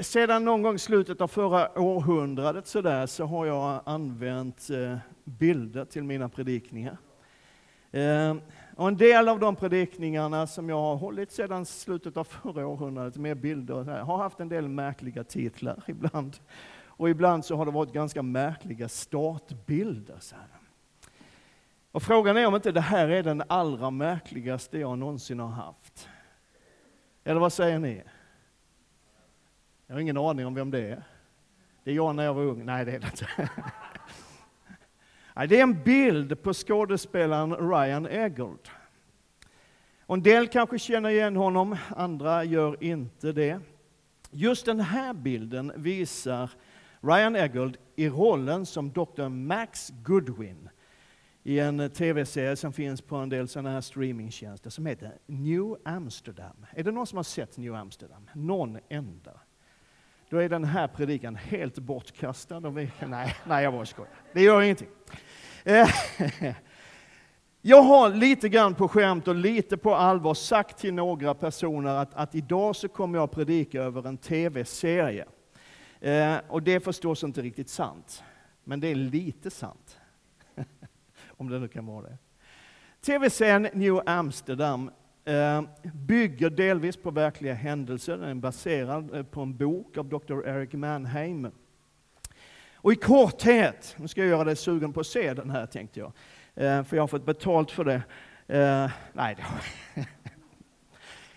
Sedan 0.00 0.44
någon 0.44 0.62
gång 0.62 0.74
i 0.74 0.78
slutet 0.78 1.20
av 1.20 1.28
förra 1.28 1.80
århundradet 1.80 2.66
så, 2.66 2.80
där, 2.80 3.06
så 3.06 3.24
har 3.24 3.46
jag 3.46 3.80
använt 3.86 4.70
eh, 4.70 4.96
bilder 5.24 5.84
till 5.84 6.02
mina 6.02 6.28
predikningar. 6.28 6.96
Eh, 7.90 8.36
och 8.76 8.88
en 8.88 8.96
del 8.96 9.28
av 9.28 9.40
de 9.40 9.56
predikningarna 9.56 10.46
som 10.46 10.68
jag 10.68 10.76
har 10.76 10.96
hållit 10.96 11.32
sedan 11.32 11.66
slutet 11.66 12.16
av 12.16 12.24
förra 12.24 12.66
århundradet 12.66 13.16
med 13.16 13.40
bilder 13.40 13.84
här, 13.84 14.00
har 14.00 14.18
haft 14.18 14.40
en 14.40 14.48
del 14.48 14.68
märkliga 14.68 15.24
titlar 15.24 15.82
ibland. 15.86 16.36
Och 16.86 17.10
ibland 17.10 17.44
så 17.44 17.56
har 17.56 17.66
det 17.66 17.72
varit 17.72 17.92
ganska 17.92 18.22
märkliga 18.22 18.88
startbilder. 18.88 20.16
Så 20.20 20.36
här. 20.36 20.48
Och 21.92 22.02
frågan 22.02 22.36
är 22.36 22.46
om 22.46 22.54
inte 22.54 22.72
det 22.72 22.80
här 22.80 23.08
är 23.08 23.22
den 23.22 23.42
allra 23.46 23.90
märkligaste 23.90 24.78
jag 24.78 24.98
någonsin 24.98 25.40
har 25.40 25.48
haft. 25.48 26.08
Eller 27.24 27.40
vad 27.40 27.52
säger 27.52 27.78
ni? 27.78 28.02
Jag 29.86 29.94
har 29.94 30.00
ingen 30.00 30.16
aning 30.16 30.46
om 30.46 30.54
vem 30.54 30.70
det 30.70 30.90
är. 30.90 31.02
Det 31.84 31.90
är 31.90 31.94
jag 31.94 32.16
när 32.16 32.24
jag 32.24 32.34
var 32.34 32.42
ung. 32.42 32.64
Nej, 32.64 32.84
det 32.84 32.92
är 32.92 32.98
det 32.98 33.06
inte. 33.06 33.50
Det 35.48 35.58
är 35.58 35.62
en 35.62 35.82
bild 35.82 36.42
på 36.42 36.54
skådespelaren 36.54 37.70
Ryan 37.70 38.06
Eggold. 38.06 38.68
Och 40.06 40.14
en 40.14 40.22
del 40.22 40.48
kanske 40.48 40.78
känner 40.78 41.10
igen 41.10 41.36
honom, 41.36 41.76
andra 41.96 42.44
gör 42.44 42.84
inte 42.84 43.32
det. 43.32 43.60
Just 44.30 44.66
den 44.66 44.80
här 44.80 45.14
bilden 45.14 45.72
visar 45.76 46.50
Ryan 47.00 47.36
Eggold 47.36 47.76
i 47.96 48.08
rollen 48.08 48.66
som 48.66 48.92
Dr. 48.92 49.28
Max 49.28 49.90
Goodwin 49.90 50.68
i 51.42 51.58
en 51.58 51.90
tv-serie 51.90 52.56
som 52.56 52.72
finns 52.72 53.00
på 53.00 53.16
en 53.16 53.28
del 53.28 53.48
sådana 53.48 53.70
här 53.70 53.80
streamingtjänster 53.80 54.70
som 54.70 54.86
heter 54.86 55.18
New 55.26 55.76
Amsterdam. 55.84 56.66
Är 56.70 56.82
det 56.82 56.90
någon 56.90 57.06
som 57.06 57.16
har 57.16 57.22
sett 57.22 57.56
New 57.56 57.74
Amsterdam? 57.74 58.30
Någon 58.34 58.78
enda? 58.88 59.40
Då 60.34 60.40
är 60.40 60.48
den 60.48 60.64
här 60.64 60.88
predikan 60.88 61.36
helt 61.36 61.78
bortkastad. 61.78 62.60
Vi, 62.60 62.90
nej, 63.06 63.36
nej, 63.46 63.64
jag 63.64 63.72
bara 63.72 63.86
skojar. 63.86 64.12
Det 64.32 64.42
gör 64.42 64.62
ingenting. 64.62 64.88
Eh, 65.64 65.88
jag 67.62 67.82
har 67.82 68.10
lite 68.10 68.48
grann 68.48 68.74
på 68.74 68.88
skämt 68.88 69.28
och 69.28 69.34
lite 69.34 69.76
på 69.76 69.94
allvar 69.94 70.34
sagt 70.34 70.78
till 70.78 70.94
några 70.94 71.34
personer 71.34 71.94
att, 71.94 72.14
att 72.14 72.34
idag 72.34 72.76
så 72.76 72.88
kommer 72.88 73.18
jag 73.18 73.30
predika 73.30 73.82
över 73.82 74.08
en 74.08 74.16
tv-serie. 74.16 75.24
Eh, 76.00 76.36
och 76.48 76.62
det 76.62 76.74
är 76.74 76.80
förstås 76.80 77.24
inte 77.24 77.42
riktigt 77.42 77.68
sant, 77.68 78.24
men 78.64 78.80
det 78.80 78.88
är 78.88 78.94
lite 78.94 79.50
sant. 79.50 79.98
Om 81.28 81.48
det 81.48 81.58
nu 81.58 81.68
kan 81.68 81.86
vara 81.86 82.02
det. 82.02 82.18
Tv-serien 83.00 83.68
New 83.72 84.00
Amsterdam 84.06 84.90
Eh, 85.24 85.62
bygger 85.94 86.50
delvis 86.50 86.96
på 86.96 87.10
verkliga 87.10 87.54
händelser. 87.54 88.16
Den 88.16 88.28
är 88.28 88.34
baserad 88.34 89.14
eh, 89.14 89.22
på 89.22 89.40
en 89.40 89.56
bok 89.56 89.96
av 89.98 90.08
Dr. 90.08 90.46
Eric 90.46 90.72
Mannheim. 90.72 91.50
Och 92.74 92.92
i 92.92 92.96
korthet, 92.96 93.96
nu 93.98 94.08
ska 94.08 94.20
jag 94.20 94.30
göra 94.30 94.44
dig 94.44 94.56
sugen 94.56 94.92
på 94.92 95.00
att 95.00 95.06
se 95.06 95.34
den 95.34 95.50
här 95.50 95.66
tänkte 95.66 96.00
jag, 96.00 96.12
eh, 96.54 96.84
för 96.84 96.96
jag 96.96 97.02
har 97.02 97.08
fått 97.08 97.26
betalt 97.26 97.70
för 97.70 97.84
det. 97.84 98.02
Nej, 99.12 99.36
det 99.36 100.06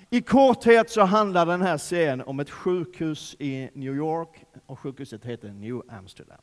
I 0.10 0.22
korthet 0.22 0.90
så 0.90 1.02
handlar 1.02 1.46
den 1.46 1.62
här 1.62 1.78
serien 1.78 2.22
om 2.22 2.40
ett 2.40 2.50
sjukhus 2.50 3.36
i 3.40 3.70
New 3.74 3.96
York 3.96 4.46
och 4.66 4.80
sjukhuset 4.80 5.26
heter 5.26 5.50
New 5.50 5.82
Amsterdam. 5.90 6.42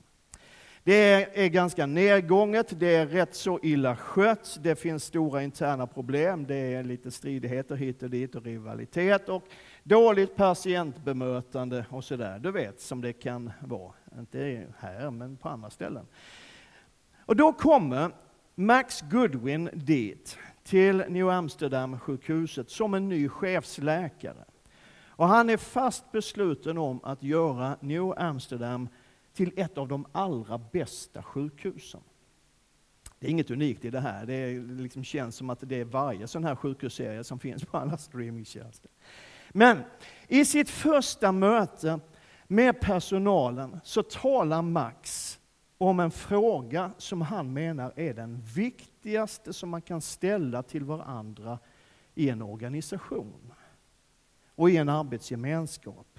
Det 0.86 1.38
är 1.44 1.48
ganska 1.48 1.86
nedgånget, 1.86 2.80
det 2.80 2.94
är 2.94 3.06
rätt 3.06 3.34
så 3.34 3.58
illa 3.62 3.96
skött, 3.96 4.58
det 4.62 4.76
finns 4.76 5.04
stora 5.04 5.42
interna 5.42 5.86
problem, 5.86 6.46
det 6.46 6.54
är 6.54 6.84
lite 6.84 7.10
stridigheter 7.10 7.74
hit 7.74 8.02
och 8.02 8.10
dit 8.10 8.34
och 8.34 8.44
rivalitet 8.44 9.28
och 9.28 9.42
dåligt 9.82 10.36
patientbemötande 10.36 11.86
och 11.90 12.04
sådär. 12.04 12.38
Du 12.38 12.50
vet 12.52 12.80
som 12.80 13.00
det 13.00 13.12
kan 13.12 13.52
vara, 13.60 13.92
inte 14.18 14.66
här 14.78 15.10
men 15.10 15.36
på 15.36 15.48
andra 15.48 15.70
ställen. 15.70 16.06
Och 17.18 17.36
då 17.36 17.52
kommer 17.52 18.10
Max 18.54 19.00
Goodwin 19.00 19.70
dit, 19.72 20.38
till 20.64 21.04
New 21.08 21.28
Amsterdam-sjukhuset 21.28 22.70
som 22.70 22.94
en 22.94 23.08
ny 23.08 23.28
chefsläkare. 23.28 24.44
Och 25.06 25.28
han 25.28 25.50
är 25.50 25.56
fast 25.56 26.12
besluten 26.12 26.78
om 26.78 27.00
att 27.04 27.22
göra 27.22 27.76
New 27.80 28.18
Amsterdam 28.18 28.88
till 29.34 29.52
ett 29.56 29.78
av 29.78 29.88
de 29.88 30.06
allra 30.12 30.58
bästa 30.58 31.22
sjukhusen. 31.22 32.00
Det 33.18 33.26
är 33.26 33.30
inget 33.30 33.50
unikt 33.50 33.84
i 33.84 33.90
det 33.90 34.00
här. 34.00 34.26
Det 34.26 34.60
liksom 34.60 35.04
känns 35.04 35.36
som 35.36 35.50
att 35.50 35.58
det 35.60 35.80
är 35.80 35.84
varje 35.84 36.26
sån 36.26 36.44
här 36.44 36.56
sjukhusserie 36.56 37.24
som 37.24 37.38
finns 37.38 37.64
på 37.64 37.78
alla 37.78 37.96
streamingtjänster. 37.96 38.90
Men 39.50 39.82
i 40.28 40.44
sitt 40.44 40.70
första 40.70 41.32
möte 41.32 42.00
med 42.46 42.80
personalen 42.80 43.80
så 43.84 44.02
talar 44.02 44.62
Max 44.62 45.38
om 45.78 46.00
en 46.00 46.10
fråga 46.10 46.92
som 46.98 47.20
han 47.20 47.52
menar 47.52 47.92
är 47.96 48.14
den 48.14 48.40
viktigaste 48.40 49.52
som 49.52 49.68
man 49.68 49.82
kan 49.82 50.00
ställa 50.00 50.62
till 50.62 50.84
varandra 50.84 51.58
i 52.14 52.28
en 52.28 52.42
organisation 52.42 53.52
och 54.54 54.70
i 54.70 54.76
en 54.76 54.88
arbetsgemenskap. 54.88 56.13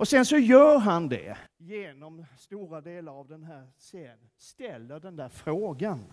Och 0.00 0.08
sen 0.08 0.24
så 0.24 0.38
gör 0.38 0.78
han 0.78 1.08
det 1.08 1.36
genom 1.58 2.26
stora 2.38 2.80
delar 2.80 3.12
av 3.20 3.28
den 3.28 3.44
här 3.44 3.66
serien, 3.78 4.18
ställer 4.38 5.00
den 5.00 5.16
där 5.16 5.28
frågan. 5.28 6.04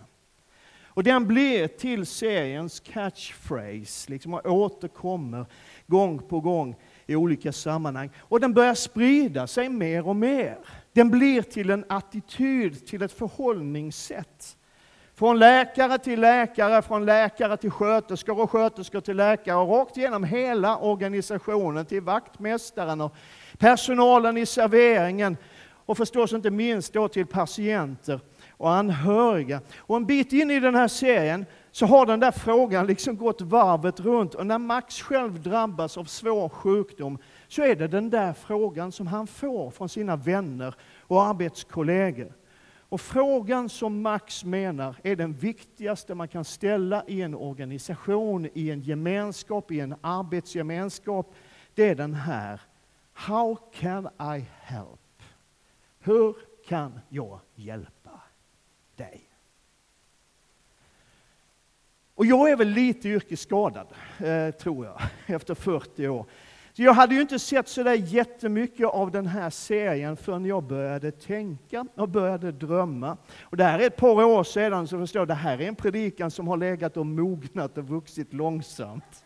Och 0.82 1.02
den 1.02 1.26
blir 1.26 1.68
till 1.68 2.06
seriens 2.06 2.80
catchphrase, 2.80 4.10
liksom 4.10 4.34
och 4.34 4.46
återkommer 4.46 5.46
gång 5.86 6.18
på 6.18 6.40
gång 6.40 6.76
i 7.06 7.16
olika 7.16 7.52
sammanhang. 7.52 8.10
Och 8.18 8.40
den 8.40 8.54
börjar 8.54 8.74
sprida 8.74 9.46
sig 9.46 9.68
mer 9.68 10.08
och 10.08 10.16
mer. 10.16 10.58
Den 10.92 11.10
blir 11.10 11.42
till 11.42 11.70
en 11.70 11.84
attityd, 11.88 12.86
till 12.86 13.02
ett 13.02 13.12
förhållningssätt. 13.12 14.56
Från 15.18 15.38
läkare 15.38 15.98
till 15.98 16.20
läkare, 16.20 16.82
från 16.82 17.06
läkare 17.06 17.56
till 17.56 17.70
sköterskor 17.70 18.40
och 18.40 18.50
sköterskor 18.50 19.00
till 19.00 19.16
läkare 19.16 19.56
och 19.56 19.68
rakt 19.68 19.96
igenom 19.96 20.24
hela 20.24 20.78
organisationen 20.78 21.86
till 21.86 22.00
vaktmästaren 22.00 23.00
och 23.00 23.14
personalen 23.58 24.36
i 24.36 24.46
serveringen 24.46 25.36
och 25.88 25.96
förstås 25.96 26.32
inte 26.32 26.50
minst 26.50 26.92
då 26.92 27.08
till 27.08 27.26
patienter 27.26 28.20
och 28.50 28.72
anhöriga. 28.72 29.60
Och 29.78 29.96
en 29.96 30.06
bit 30.06 30.32
in 30.32 30.50
i 30.50 30.60
den 30.60 30.74
här 30.74 30.88
serien 30.88 31.46
så 31.70 31.86
har 31.86 32.06
den 32.06 32.20
där 32.20 32.30
frågan 32.30 32.86
liksom 32.86 33.16
gått 33.16 33.40
varvet 33.40 34.00
runt 34.00 34.34
och 34.34 34.46
när 34.46 34.58
Max 34.58 35.02
själv 35.02 35.42
drabbas 35.42 35.98
av 35.98 36.04
svår 36.04 36.48
sjukdom 36.48 37.18
så 37.48 37.62
är 37.62 37.76
det 37.76 37.88
den 37.88 38.10
där 38.10 38.32
frågan 38.32 38.92
som 38.92 39.06
han 39.06 39.26
får 39.26 39.70
från 39.70 39.88
sina 39.88 40.16
vänner 40.16 40.74
och 41.00 41.22
arbetskollegor. 41.22 42.32
Och 42.90 43.00
frågan 43.00 43.68
som 43.68 44.02
Max 44.02 44.44
menar 44.44 44.96
är 45.02 45.16
den 45.16 45.32
viktigaste 45.32 46.14
man 46.14 46.28
kan 46.28 46.44
ställa 46.44 47.04
i 47.06 47.22
en 47.22 47.34
organisation, 47.34 48.48
i 48.54 48.70
en 48.70 48.80
gemenskap, 48.80 49.70
i 49.70 49.80
en 49.80 49.94
arbetsgemenskap, 50.00 51.34
det 51.74 51.88
är 51.88 51.94
den 51.94 52.14
här. 52.14 52.60
How 53.18 53.58
can 53.72 54.08
I 54.20 54.44
help? 54.60 55.22
Hur 56.00 56.36
kan 56.66 57.00
jag 57.08 57.40
hjälpa 57.54 58.20
dig? 58.96 59.30
Och 62.14 62.26
jag 62.26 62.50
är 62.50 62.56
väl 62.56 62.68
lite 62.68 63.08
yrkesskadad, 63.08 63.86
eh, 64.18 64.50
tror 64.50 64.86
jag, 64.86 65.00
efter 65.36 65.54
40 65.54 66.08
år. 66.08 66.26
Så 66.72 66.82
jag 66.82 66.92
hade 66.92 67.14
ju 67.14 67.20
inte 67.20 67.38
sett 67.38 67.68
så 67.68 67.82
där 67.82 67.94
jättemycket 67.94 68.86
av 68.86 69.10
den 69.10 69.26
här 69.26 69.50
serien 69.50 70.16
förrän 70.16 70.44
jag 70.44 70.62
började 70.62 71.10
tänka 71.10 71.86
och 71.94 72.08
började 72.08 72.52
drömma. 72.52 73.16
Och 73.40 73.56
det 73.56 73.64
här 73.64 73.78
är 73.78 73.86
ett 73.86 73.96
par 73.96 74.24
år 74.24 74.44
sedan, 74.44 74.88
så 74.88 74.98
förstår 74.98 75.20
jag, 75.20 75.28
det 75.28 75.34
här 75.34 75.60
är 75.60 75.68
en 75.68 75.76
predikan 75.76 76.30
som 76.30 76.48
har 76.48 76.56
legat 76.56 76.96
och 76.96 77.06
mognat 77.06 77.78
och 77.78 77.88
vuxit 77.88 78.32
långsamt. 78.32 79.24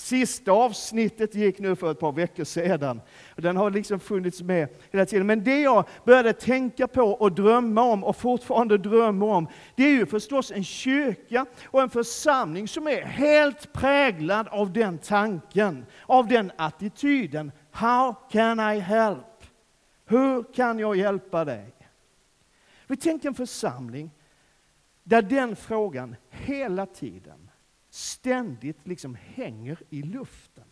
Sista 0.00 0.52
avsnittet 0.52 1.34
gick 1.34 1.58
nu 1.58 1.76
för 1.76 1.90
ett 1.90 2.00
par 2.00 2.12
veckor 2.12 2.44
sedan. 2.44 3.00
Den 3.36 3.56
har 3.56 3.70
liksom 3.70 4.00
funnits 4.00 4.42
med 4.42 4.68
hela 4.90 5.06
tiden. 5.06 5.26
Men 5.26 5.44
det 5.44 5.60
jag 5.60 5.84
började 6.04 6.32
tänka 6.32 6.88
på 6.88 7.02
och 7.02 7.32
drömma 7.32 7.82
om 7.82 8.04
och 8.04 8.16
fortfarande 8.16 8.78
drömmer 8.78 9.26
om, 9.26 9.48
det 9.74 9.82
är 9.82 9.90
ju 9.90 10.06
förstås 10.06 10.50
en 10.50 10.64
kyrka 10.64 11.46
och 11.64 11.82
en 11.82 11.90
församling 11.90 12.68
som 12.68 12.86
är 12.86 13.02
helt 13.02 13.72
präglad 13.72 14.48
av 14.48 14.72
den 14.72 14.98
tanken, 14.98 15.86
av 16.06 16.28
den 16.28 16.52
attityden. 16.56 17.52
How 17.70 18.14
can 18.30 18.60
I 18.60 18.78
help? 18.78 19.44
Hur 20.06 20.54
kan 20.54 20.78
jag 20.78 20.96
hjälpa 20.96 21.44
dig? 21.44 21.74
Vi 22.86 22.96
tänker 22.96 23.28
en 23.28 23.34
församling 23.34 24.10
där 25.02 25.22
den 25.22 25.56
frågan 25.56 26.16
hela 26.30 26.86
tiden 26.86 27.49
ständigt 27.90 28.86
liksom 28.86 29.16
hänger 29.34 29.78
i 29.90 30.02
luften. 30.02 30.64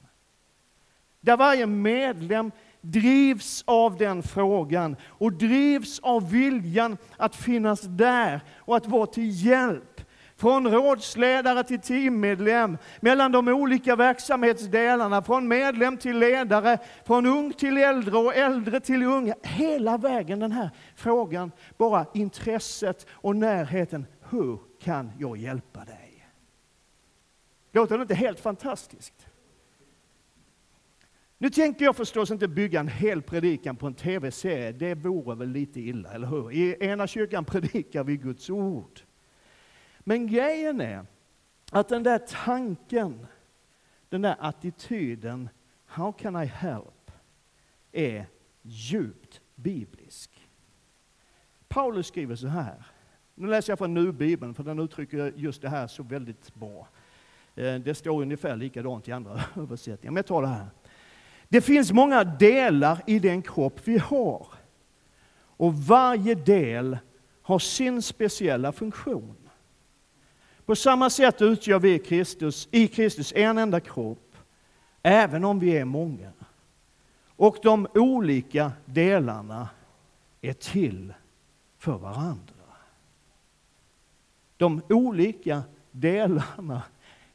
Där 1.20 1.37
varje 1.37 1.67
medlem 1.67 2.53
drivs 2.81 3.65
av 3.67 3.97
den 3.97 4.23
frågan 4.23 4.97
och 5.06 5.32
drivs 5.32 5.99
av 5.99 6.31
viljan 6.31 6.97
att 7.17 7.37
finnas 7.37 7.81
där 7.81 8.41
och 8.56 8.76
att 8.76 8.87
vara 8.87 9.06
till 9.06 9.47
hjälp. 9.47 10.00
Från 10.37 10.67
rådsledare 10.69 11.65
till 11.65 11.81
teammedlem, 11.81 12.79
mellan 13.00 13.32
de 13.32 13.49
olika 13.49 13.97
verksamhetsdelarna, 13.97 15.23
från 15.23 15.49
medlem 15.49 15.97
till 15.97 16.19
ledare, 16.19 16.79
från 17.06 17.26
ung 17.26 17.53
till 17.53 17.76
äldre 17.76 18.17
och 18.17 18.37
äldre 18.37 18.81
till 18.81 19.03
unga. 19.03 19.35
Hela 19.43 19.99
vägen 19.99 20.38
den 20.38 20.53
här 20.53 20.70
frågan, 20.97 21.53
bara 21.76 22.06
intresset 22.15 23.06
och 23.11 23.37
närheten. 23.37 24.06
Hur 24.31 24.59
kan 24.82 25.12
jag 25.19 25.37
hjälpa 25.37 25.85
dig? 25.85 25.98
Låter 27.73 27.99
det 27.99 28.03
inte 28.03 28.15
helt 28.15 28.41
fantastiskt? 28.41 29.26
Nu 31.38 31.50
tänker 31.50 31.85
jag 31.85 31.97
förstås 31.97 32.31
inte 32.31 32.49
bygga 32.49 32.81
en 32.81 32.88
hel 32.88 33.23
predikan 33.23 33.76
på 33.76 33.87
en 33.87 33.94
tv-serie. 33.94 34.73
Det 34.73 34.94
vore 34.94 35.37
väl 35.37 35.49
lite 35.49 35.81
illa, 35.81 36.12
eller 36.12 36.26
hur? 36.26 36.53
I 36.53 36.76
ena 36.81 37.06
kyrkan 37.06 37.44
predikar 37.44 38.05
vi 38.05 38.17
Guds 38.17 38.50
ord. 38.50 39.00
Men 39.99 40.26
grejen 40.26 40.81
är 40.81 41.06
att 41.70 41.88
den 41.88 42.03
där 42.03 42.19
tanken, 42.44 43.26
den 44.09 44.23
där 44.23 44.37
attityden, 44.38 45.49
how 45.87 46.12
can 46.12 46.43
I 46.43 46.47
help, 46.47 47.11
är 47.93 48.26
djupt 48.62 49.41
biblisk. 49.55 50.49
Paulus 51.69 52.06
skriver 52.06 52.37
så 52.37 52.47
här. 52.47 52.87
Nu 53.35 53.47
läser 53.47 53.73
jag 53.73 53.79
från 53.79 53.94
Nu-bibeln, 53.94 54.55
för 54.55 54.62
den 54.62 54.79
uttrycker 54.79 55.32
just 55.37 55.62
det 55.62 55.69
här 55.69 55.87
så 55.87 56.03
väldigt 56.03 56.55
bra. 56.55 56.88
Eh, 57.58 57.75
det 57.75 57.94
står 57.94 58.22
ungefär 58.22 58.56
likadant 58.56 59.08
i 59.08 59.12
andra 59.12 59.44
översättningar, 59.56 60.12
men 60.12 60.16
jag 60.16 60.26
tar 60.26 60.43
det 60.43 60.49
här. 60.49 60.66
Det 61.49 61.60
finns 61.60 61.93
många 61.93 62.25
delar 62.25 63.02
i 63.06 63.19
den 63.19 63.43
kropp 63.43 63.81
vi 63.84 63.99
har. 63.99 64.46
Och 65.40 65.75
varje 65.75 66.34
del 66.34 66.99
har 67.43 67.58
sin 67.58 68.02
speciella 68.02 68.72
funktion. 68.72 69.37
På 70.66 70.76
samma 70.76 71.10
sätt 71.10 71.43
utgör 71.43 71.78
vi 71.78 71.99
Kristus, 71.99 72.69
i 72.70 72.88
Kristus 72.88 73.32
en 73.37 73.58
enda 73.58 73.81
kropp, 73.81 74.37
även 75.02 75.44
om 75.44 75.58
vi 75.58 75.76
är 75.76 75.84
många. 75.84 76.32
Och 77.37 77.56
de 77.62 77.88
olika 77.94 78.72
delarna 78.84 79.69
är 80.40 80.52
till 80.52 81.14
för 81.78 81.99
varandra. 81.99 82.55
De 84.56 84.82
olika 84.88 85.62
delarna 85.90 86.82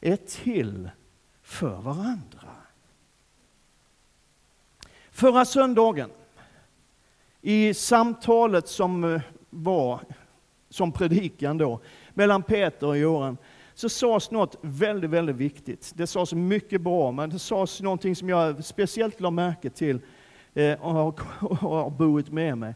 är 0.03 0.15
till 0.15 0.89
för 1.41 1.81
varandra. 1.81 2.50
Förra 5.11 5.45
söndagen, 5.45 6.09
i 7.41 7.73
samtalet 7.73 8.67
som 8.67 9.03
eh, 9.03 9.21
var 9.50 10.00
som 10.69 10.91
predikan 10.91 11.57
då, 11.57 11.79
mellan 12.13 12.44
Peter 12.44 12.88
och 12.88 12.97
Göran, 12.97 13.38
så 13.73 13.89
sades 13.89 14.31
något 14.31 14.55
väldigt, 14.61 15.09
väldigt 15.09 15.35
viktigt. 15.35 15.91
Det 15.95 16.07
sades 16.07 16.33
mycket 16.33 16.81
bra, 16.81 17.11
men 17.11 17.29
det 17.29 17.39
sades 17.39 17.81
någonting 17.81 18.15
som 18.15 18.29
jag 18.29 18.65
speciellt 18.65 19.19
lade 19.19 19.35
märke 19.35 19.69
till 19.69 19.99
eh, 20.53 20.81
och 20.81 20.94
har, 20.94 21.13
och 21.39 21.57
har 21.57 21.89
burit 21.89 22.31
med 22.31 22.57
mig. 22.57 22.75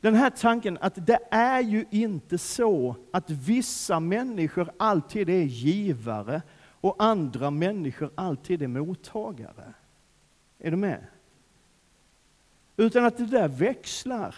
Den 0.00 0.14
här 0.14 0.30
tanken 0.30 0.78
att 0.80 1.06
det 1.06 1.18
är 1.30 1.60
ju 1.60 1.84
inte 1.90 2.38
så 2.38 2.96
att 3.10 3.30
vissa 3.30 4.00
människor 4.00 4.70
alltid 4.76 5.28
är 5.28 5.42
givare 5.42 6.42
och 6.80 6.96
andra 6.98 7.50
människor 7.50 8.10
alltid 8.14 8.62
är 8.62 8.68
mottagare. 8.68 9.74
Är 10.58 10.70
du 10.70 10.76
med? 10.76 11.06
Utan 12.76 13.04
att 13.04 13.16
det 13.16 13.26
där 13.26 13.48
växlar. 13.48 14.34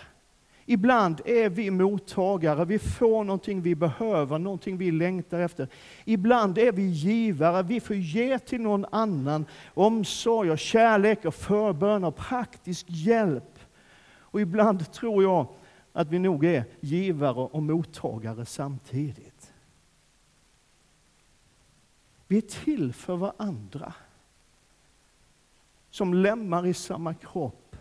Ibland 0.66 1.20
är 1.24 1.48
vi 1.48 1.70
mottagare, 1.70 2.64
vi 2.64 2.78
får 2.78 3.24
någonting 3.24 3.62
vi 3.62 3.74
behöver, 3.74 4.38
någonting 4.38 4.76
vi 4.76 4.90
längtar 4.90 5.40
efter. 5.40 5.68
Ibland 6.04 6.58
är 6.58 6.72
vi 6.72 6.82
givare, 6.82 7.62
vi 7.62 7.80
får 7.80 7.96
ge 7.96 8.38
till 8.38 8.60
någon 8.60 8.86
annan 8.90 9.46
omsorg, 9.74 10.50
och 10.50 10.58
kärlek, 10.58 11.24
och 11.24 11.34
förbön 11.34 12.04
och 12.04 12.16
praktisk 12.16 12.86
hjälp. 12.88 13.51
Och 14.32 14.40
ibland 14.40 14.92
tror 14.92 15.22
jag 15.22 15.46
att 15.92 16.08
vi 16.08 16.18
nog 16.18 16.44
är 16.44 16.64
givare 16.80 17.40
och 17.40 17.62
mottagare 17.62 18.46
samtidigt. 18.46 19.52
Vi 22.26 22.36
är 22.36 22.40
till 22.40 22.92
för 22.92 23.16
varandra. 23.16 23.94
Som 25.90 26.14
lemmar 26.14 26.66
i 26.66 26.74
samma 26.74 27.14
kropp 27.14 27.76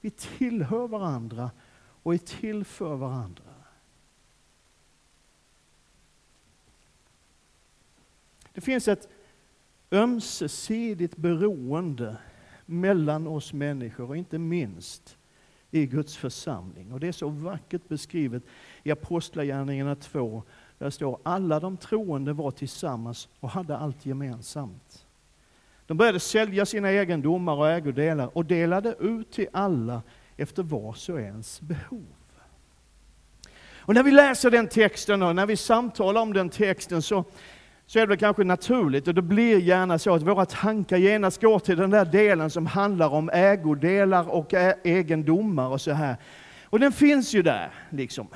vi 0.00 0.10
tillhör 0.10 0.88
varandra 0.88 1.50
och 2.02 2.14
är 2.14 2.18
till 2.18 2.64
för 2.64 2.96
varandra. 2.96 3.54
Det 8.52 8.60
finns 8.60 8.88
ett 8.88 9.08
ömsesidigt 9.90 11.16
beroende 11.16 12.16
mellan 12.66 13.26
oss 13.26 13.52
människor 13.52 14.08
och 14.08 14.16
inte 14.16 14.38
minst 14.38 15.16
i 15.74 15.86
Guds 15.86 16.16
församling. 16.16 16.92
Och 16.92 17.00
Det 17.00 17.08
är 17.08 17.12
så 17.12 17.28
vackert 17.28 17.88
beskrivet 17.88 18.42
i 18.82 18.90
Apostlagärningarna 18.90 19.94
2. 19.94 20.42
Där 20.78 20.90
står 20.90 21.18
alla 21.22 21.60
de 21.60 21.76
troende 21.76 22.32
var 22.32 22.50
tillsammans 22.50 23.28
och 23.40 23.50
hade 23.50 23.76
allt 23.76 24.06
gemensamt. 24.06 25.06
De 25.86 25.96
började 25.96 26.20
sälja 26.20 26.66
sina 26.66 26.90
egendomar 26.90 27.56
och 27.56 27.70
ägodelar 27.70 28.36
och 28.36 28.44
delade 28.44 28.94
ut 29.00 29.32
till 29.32 29.48
alla 29.52 30.02
efter 30.36 30.62
vars 30.62 31.08
och 31.08 31.20
ens 31.20 31.60
behov. 31.60 32.06
Och 33.76 33.94
när 33.94 34.02
vi 34.02 34.10
läser 34.10 34.50
den 34.50 34.68
texten 34.68 35.22
och 35.22 35.36
när 35.36 35.46
vi 35.46 35.56
samtalar 35.56 36.20
om 36.20 36.32
den 36.32 36.50
texten 36.50 37.02
så, 37.02 37.24
så 37.86 37.98
är 37.98 38.06
det 38.06 38.16
kanske 38.16 38.44
naturligt, 38.44 39.08
och 39.08 39.14
det 39.14 39.22
blir 39.22 39.58
gärna 39.58 39.98
så 39.98 40.14
att 40.14 40.22
våra 40.22 40.46
tankar 40.46 40.96
genast 40.96 41.40
går 41.40 41.58
till 41.58 41.76
den 41.76 41.90
där 41.90 42.04
delen 42.04 42.50
som 42.50 42.66
handlar 42.66 43.08
om 43.08 43.30
ägodelar 43.30 44.28
och 44.28 44.54
egendomar 44.84 45.68
och 45.68 45.80
så 45.80 45.92
här. 45.92 46.16
Och 46.64 46.80
den 46.80 46.92
finns 46.92 47.34
ju 47.34 47.42
där, 47.42 47.70
liksom. 47.90 48.28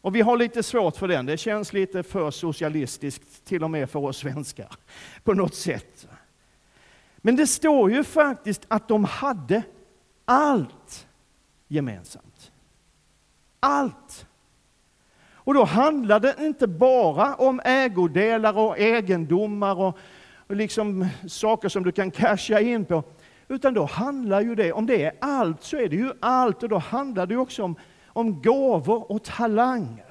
Och 0.00 0.16
vi 0.16 0.20
har 0.20 0.36
lite 0.36 0.62
svårt 0.62 0.96
för 0.96 1.08
den, 1.08 1.26
det 1.26 1.36
känns 1.36 1.72
lite 1.72 2.02
för 2.02 2.30
socialistiskt, 2.30 3.44
till 3.44 3.64
och 3.64 3.70
med 3.70 3.90
för 3.90 3.98
oss 3.98 4.18
svenskar, 4.18 4.68
på 5.24 5.34
något 5.34 5.54
sätt. 5.54 6.08
Men 7.16 7.36
det 7.36 7.46
står 7.46 7.90
ju 7.90 8.04
faktiskt 8.04 8.64
att 8.68 8.88
de 8.88 9.04
hade 9.04 9.62
allt 10.24 11.06
gemensamt. 11.68 12.52
Allt! 13.60 14.26
Och 15.44 15.54
då 15.54 15.64
handlar 15.64 16.20
det 16.20 16.34
inte 16.38 16.66
bara 16.66 17.34
om 17.34 17.60
ägodelar 17.64 18.58
och 18.58 18.78
egendomar 18.78 19.80
och, 19.80 19.98
och 20.46 20.56
liksom 20.56 21.06
saker 21.28 21.68
som 21.68 21.82
du 21.82 21.92
kan 21.92 22.10
casha 22.10 22.60
in 22.60 22.84
på. 22.84 23.02
Utan 23.48 23.74
då 23.74 23.84
handlar 23.84 24.40
ju 24.40 24.54
det, 24.54 24.72
om 24.72 24.86
det 24.86 25.04
är 25.04 25.12
allt, 25.20 25.62
så 25.62 25.76
är 25.76 25.88
det 25.88 25.96
ju 25.96 26.12
allt. 26.20 26.62
Och 26.62 26.68
då 26.68 26.78
handlar 26.78 27.26
det 27.26 27.36
också 27.36 27.62
om, 27.62 27.76
om 28.06 28.42
gåvor 28.42 29.12
och 29.12 29.24
talanger. 29.24 30.04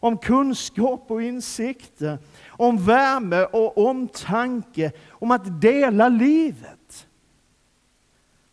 Om 0.00 0.18
kunskap 0.18 1.04
och 1.08 1.22
insikter 1.22 2.18
om 2.48 2.78
värme 2.78 3.44
och 3.44 3.78
omtanke, 3.78 4.92
om 5.10 5.30
att 5.30 5.60
dela 5.60 6.08
livet 6.08 7.06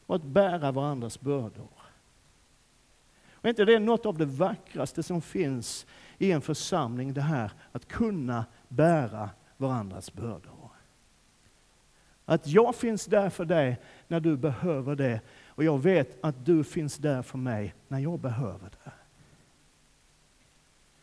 och 0.05 0.15
att 0.15 0.23
bära 0.23 0.71
varandras 0.71 1.19
bördor. 1.19 1.74
Men 3.45 3.49
är 3.49 3.53
inte 3.53 3.65
det 3.65 3.79
något 3.79 4.05
av 4.05 4.17
det 4.17 4.25
vackraste 4.25 5.03
som 5.03 5.21
finns 5.21 5.85
i 6.17 6.31
en 6.31 6.41
församling, 6.41 7.13
det 7.13 7.21
här 7.21 7.51
att 7.71 7.87
kunna 7.87 8.45
bära 8.67 9.29
varandras 9.57 10.13
bördor? 10.13 10.69
Att 12.25 12.47
jag 12.47 12.75
finns 12.75 13.05
där 13.05 13.29
för 13.29 13.45
dig 13.45 13.77
när 14.07 14.19
du 14.19 14.37
behöver 14.37 14.95
det 14.95 15.21
och 15.47 15.63
jag 15.63 15.83
vet 15.83 16.23
att 16.23 16.45
du 16.45 16.63
finns 16.63 16.97
där 16.97 17.21
för 17.21 17.37
mig 17.37 17.73
när 17.87 17.99
jag 17.99 18.19
behöver 18.19 18.69
det. 18.83 18.91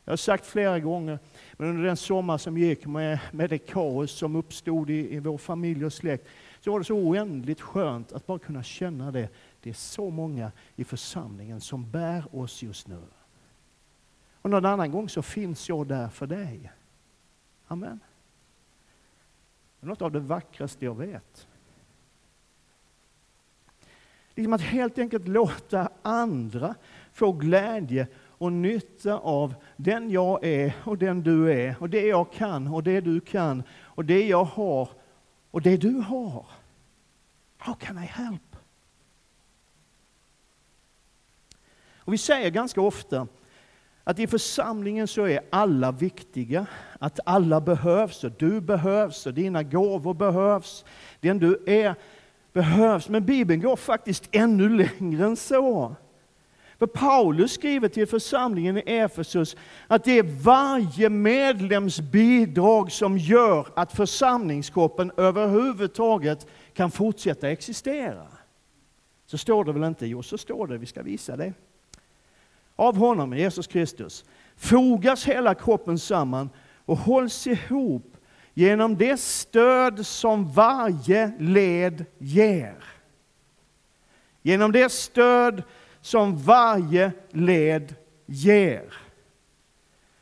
Jag 0.04 0.12
har 0.12 0.16
sagt 0.16 0.46
flera 0.46 0.80
gånger, 0.80 1.18
men 1.52 1.68
under 1.68 1.84
den 1.84 1.96
sommar 1.96 2.38
som 2.38 2.58
gick 2.58 2.86
med, 2.86 3.18
med 3.32 3.50
det 3.50 3.58
kaos 3.58 4.10
som 4.10 4.36
uppstod 4.36 4.90
i, 4.90 5.14
i 5.14 5.18
vår 5.18 5.38
familj 5.38 5.84
och 5.84 5.92
släkt, 5.92 6.28
så 6.60 6.72
var 6.72 6.78
det 6.78 6.84
så 6.84 6.94
oändligt 6.96 7.60
skönt 7.60 8.12
att 8.12 8.26
bara 8.26 8.38
kunna 8.38 8.62
känna 8.62 9.10
det. 9.10 9.28
Det 9.62 9.70
är 9.70 9.74
så 9.74 10.10
många 10.10 10.52
i 10.76 10.84
församlingen 10.84 11.60
som 11.60 11.90
bär 11.90 12.36
oss 12.36 12.62
just 12.62 12.88
nu. 12.88 13.02
Och 14.42 14.50
någon 14.50 14.64
annan 14.64 14.90
gång 14.90 15.08
så 15.08 15.22
finns 15.22 15.68
jag 15.68 15.86
där 15.86 16.08
för 16.08 16.26
dig. 16.26 16.72
Amen. 17.66 18.00
Det 19.80 19.86
är 19.86 19.88
något 19.88 20.02
av 20.02 20.12
det 20.12 20.20
vackraste 20.20 20.84
jag 20.84 20.94
vet. 20.94 21.46
Liksom 24.34 24.52
att 24.52 24.60
helt 24.60 24.98
enkelt 24.98 25.28
låta 25.28 25.88
andra 26.02 26.74
få 27.12 27.32
glädje 27.32 28.06
och 28.16 28.52
nytta 28.52 29.18
av 29.18 29.54
den 29.76 30.10
jag 30.10 30.44
är 30.44 30.74
och 30.84 30.98
den 30.98 31.22
du 31.22 31.52
är 31.52 31.76
och 31.82 31.90
det 31.90 32.06
jag 32.06 32.32
kan 32.32 32.68
och 32.68 32.82
det 32.82 33.00
du 33.00 33.20
kan 33.20 33.62
och 33.72 34.04
det 34.04 34.26
jag 34.26 34.44
har 34.44 34.88
och 35.50 35.62
det 35.62 35.76
du 35.76 35.92
har. 35.92 36.46
How 37.56 37.74
can 37.74 37.98
I 37.98 38.06
help? 38.06 38.51
Och 42.04 42.12
vi 42.12 42.18
säger 42.18 42.50
ganska 42.50 42.80
ofta 42.80 43.26
att 44.04 44.18
i 44.18 44.26
församlingen 44.26 45.08
så 45.08 45.26
är 45.26 45.40
alla 45.50 45.92
viktiga, 45.92 46.66
att 46.98 47.20
alla 47.24 47.60
behövs 47.60 48.24
och 48.24 48.32
du 48.38 48.60
behövs 48.60 49.26
och 49.26 49.34
dina 49.34 49.62
gåvor 49.62 50.14
behövs. 50.14 50.84
Den 51.20 51.38
du 51.38 51.62
är 51.66 51.94
behövs. 52.52 53.08
Men 53.08 53.24
Bibeln 53.24 53.60
går 53.60 53.76
faktiskt 53.76 54.28
ännu 54.32 54.68
längre 54.68 55.24
än 55.24 55.36
så. 55.36 55.96
För 56.78 56.86
Paulus 56.86 57.52
skriver 57.52 57.88
till 57.88 58.06
församlingen 58.06 58.78
i 58.78 58.82
Efesus 58.86 59.56
att 59.86 60.04
det 60.04 60.18
är 60.18 60.42
varje 60.42 61.08
medlems 61.08 62.00
bidrag 62.00 62.92
som 62.92 63.18
gör 63.18 63.66
att 63.74 63.92
församlingskroppen 63.92 65.12
överhuvudtaget 65.16 66.46
kan 66.74 66.90
fortsätta 66.90 67.50
existera. 67.50 68.26
Så 69.26 69.38
står 69.38 69.64
det 69.64 69.72
väl 69.72 69.84
inte? 69.84 70.06
Jo, 70.06 70.22
så 70.22 70.38
står 70.38 70.66
det. 70.66 70.78
Vi 70.78 70.86
ska 70.86 71.02
visa 71.02 71.36
det. 71.36 71.52
Av 72.76 72.96
honom, 72.96 73.36
Jesus 73.36 73.66
Kristus, 73.66 74.24
fogas 74.56 75.24
hela 75.24 75.54
kroppen 75.54 75.98
samman 75.98 76.50
och 76.84 76.98
hålls 76.98 77.46
ihop 77.46 78.16
genom 78.54 78.96
det 78.96 79.20
stöd 79.20 80.06
som 80.06 80.52
varje 80.52 81.32
led 81.38 82.04
ger. 82.18 82.84
Genom 84.42 84.72
det 84.72 84.92
stöd 84.92 85.62
som 86.00 86.38
varje 86.38 87.12
led 87.30 87.94
ger. 88.26 88.94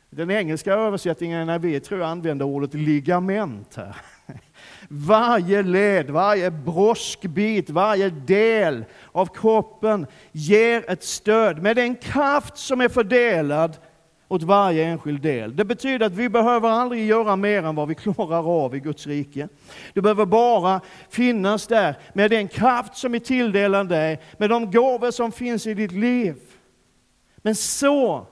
Den 0.09 0.31
engelska 0.31 0.73
översättningen 0.73 1.47
när 1.47 1.59
vi 1.59 1.79
tror 1.79 1.99
jag 1.99 2.09
använder 2.09 2.45
ordet 2.45 2.73
ligament 2.73 3.75
här. 3.75 3.95
Varje 4.93 5.61
led, 5.63 6.09
varje 6.09 6.51
broskbit, 6.51 7.69
varje 7.69 8.09
del 8.09 8.85
av 9.11 9.25
kroppen 9.25 10.07
ger 10.31 10.91
ett 10.91 11.03
stöd 11.03 11.61
med 11.61 11.75
den 11.75 11.95
kraft 11.95 12.57
som 12.57 12.81
är 12.81 12.89
fördelad 12.89 13.77
åt 14.27 14.43
varje 14.43 14.85
enskild 14.85 15.21
del. 15.21 15.55
Det 15.55 15.65
betyder 15.65 16.05
att 16.05 16.11
vi 16.13 16.29
behöver 16.29 16.69
aldrig 16.69 17.05
göra 17.05 17.35
mer 17.35 17.63
än 17.63 17.75
vad 17.75 17.87
vi 17.87 17.95
klarar 17.95 18.63
av 18.65 18.75
i 18.75 18.79
Guds 18.79 19.07
rike. 19.07 19.47
Du 19.93 20.01
behöver 20.01 20.25
bara 20.25 20.81
finnas 21.09 21.67
där 21.67 21.97
med 22.13 22.31
den 22.31 22.47
kraft 22.47 22.97
som 22.97 23.15
är 23.15 23.19
tilldelad 23.19 23.89
dig, 23.89 24.21
med 24.37 24.49
de 24.49 24.71
gåvor 24.71 25.11
som 25.11 25.31
finns 25.31 25.67
i 25.67 25.73
ditt 25.73 25.91
liv. 25.91 26.35
Men 27.37 27.55
så, 27.55 28.25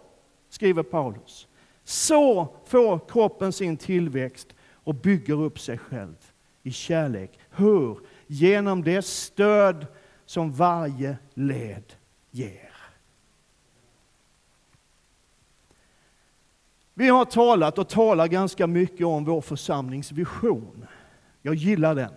skriver 0.50 0.84
Paulus, 0.84 1.48
så 1.84 2.56
får 2.66 3.00
kroppen 3.10 3.54
sin 3.54 3.78
tillväxt 3.78 4.48
och 4.84 4.96
bygger 4.96 5.42
upp 5.42 5.60
sig 5.60 5.78
själv 5.78 6.16
i 6.64 6.72
kärlek. 6.72 7.40
Hur? 7.50 8.00
Genom 8.28 8.84
det 8.84 9.06
stöd 9.06 9.88
som 10.26 10.52
varje 10.52 11.18
led 11.34 11.94
ger. 12.32 12.70
Vi 16.94 17.10
har 17.10 17.26
talat 17.26 17.78
och 17.78 17.90
talar 17.90 18.28
ganska 18.28 18.68
mycket 18.68 19.06
om 19.06 19.26
vår 19.26 19.42
församlingsvision. 19.42 20.86
Jag 21.42 21.56
gillar 21.56 21.96
den. 21.96 22.14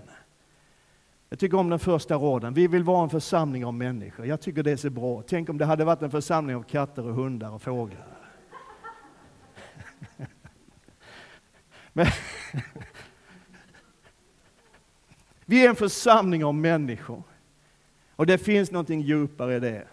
Jag 1.28 1.38
tycker 1.38 1.58
om 1.58 1.70
den 1.70 1.78
första 1.78 2.14
raden. 2.14 2.54
Vi 2.54 2.66
vill 2.66 2.82
vara 2.82 3.02
en 3.02 3.10
församling 3.10 3.64
av 3.64 3.74
människor. 3.74 4.26
Jag 4.26 4.40
tycker 4.40 4.62
det 4.62 4.70
är 4.70 4.76
så 4.76 4.90
bra. 4.90 5.22
Tänk 5.26 5.48
om 5.48 5.58
det 5.58 5.64
hade 5.64 5.84
varit 5.84 6.02
en 6.02 6.10
församling 6.10 6.56
av 6.56 6.62
katter 6.62 7.06
och 7.06 7.14
hundar 7.14 7.50
och 7.50 7.62
fåglar. 7.62 8.06
Men 11.92 12.06
vi 15.52 15.64
är 15.64 15.68
en 15.68 15.76
församling 15.76 16.44
av 16.44 16.54
människor. 16.54 17.22
Och 18.16 18.26
det 18.26 18.38
finns 18.38 18.70
någonting 18.70 19.00
djupare 19.00 19.56
i 19.56 19.60
det. 19.60 19.86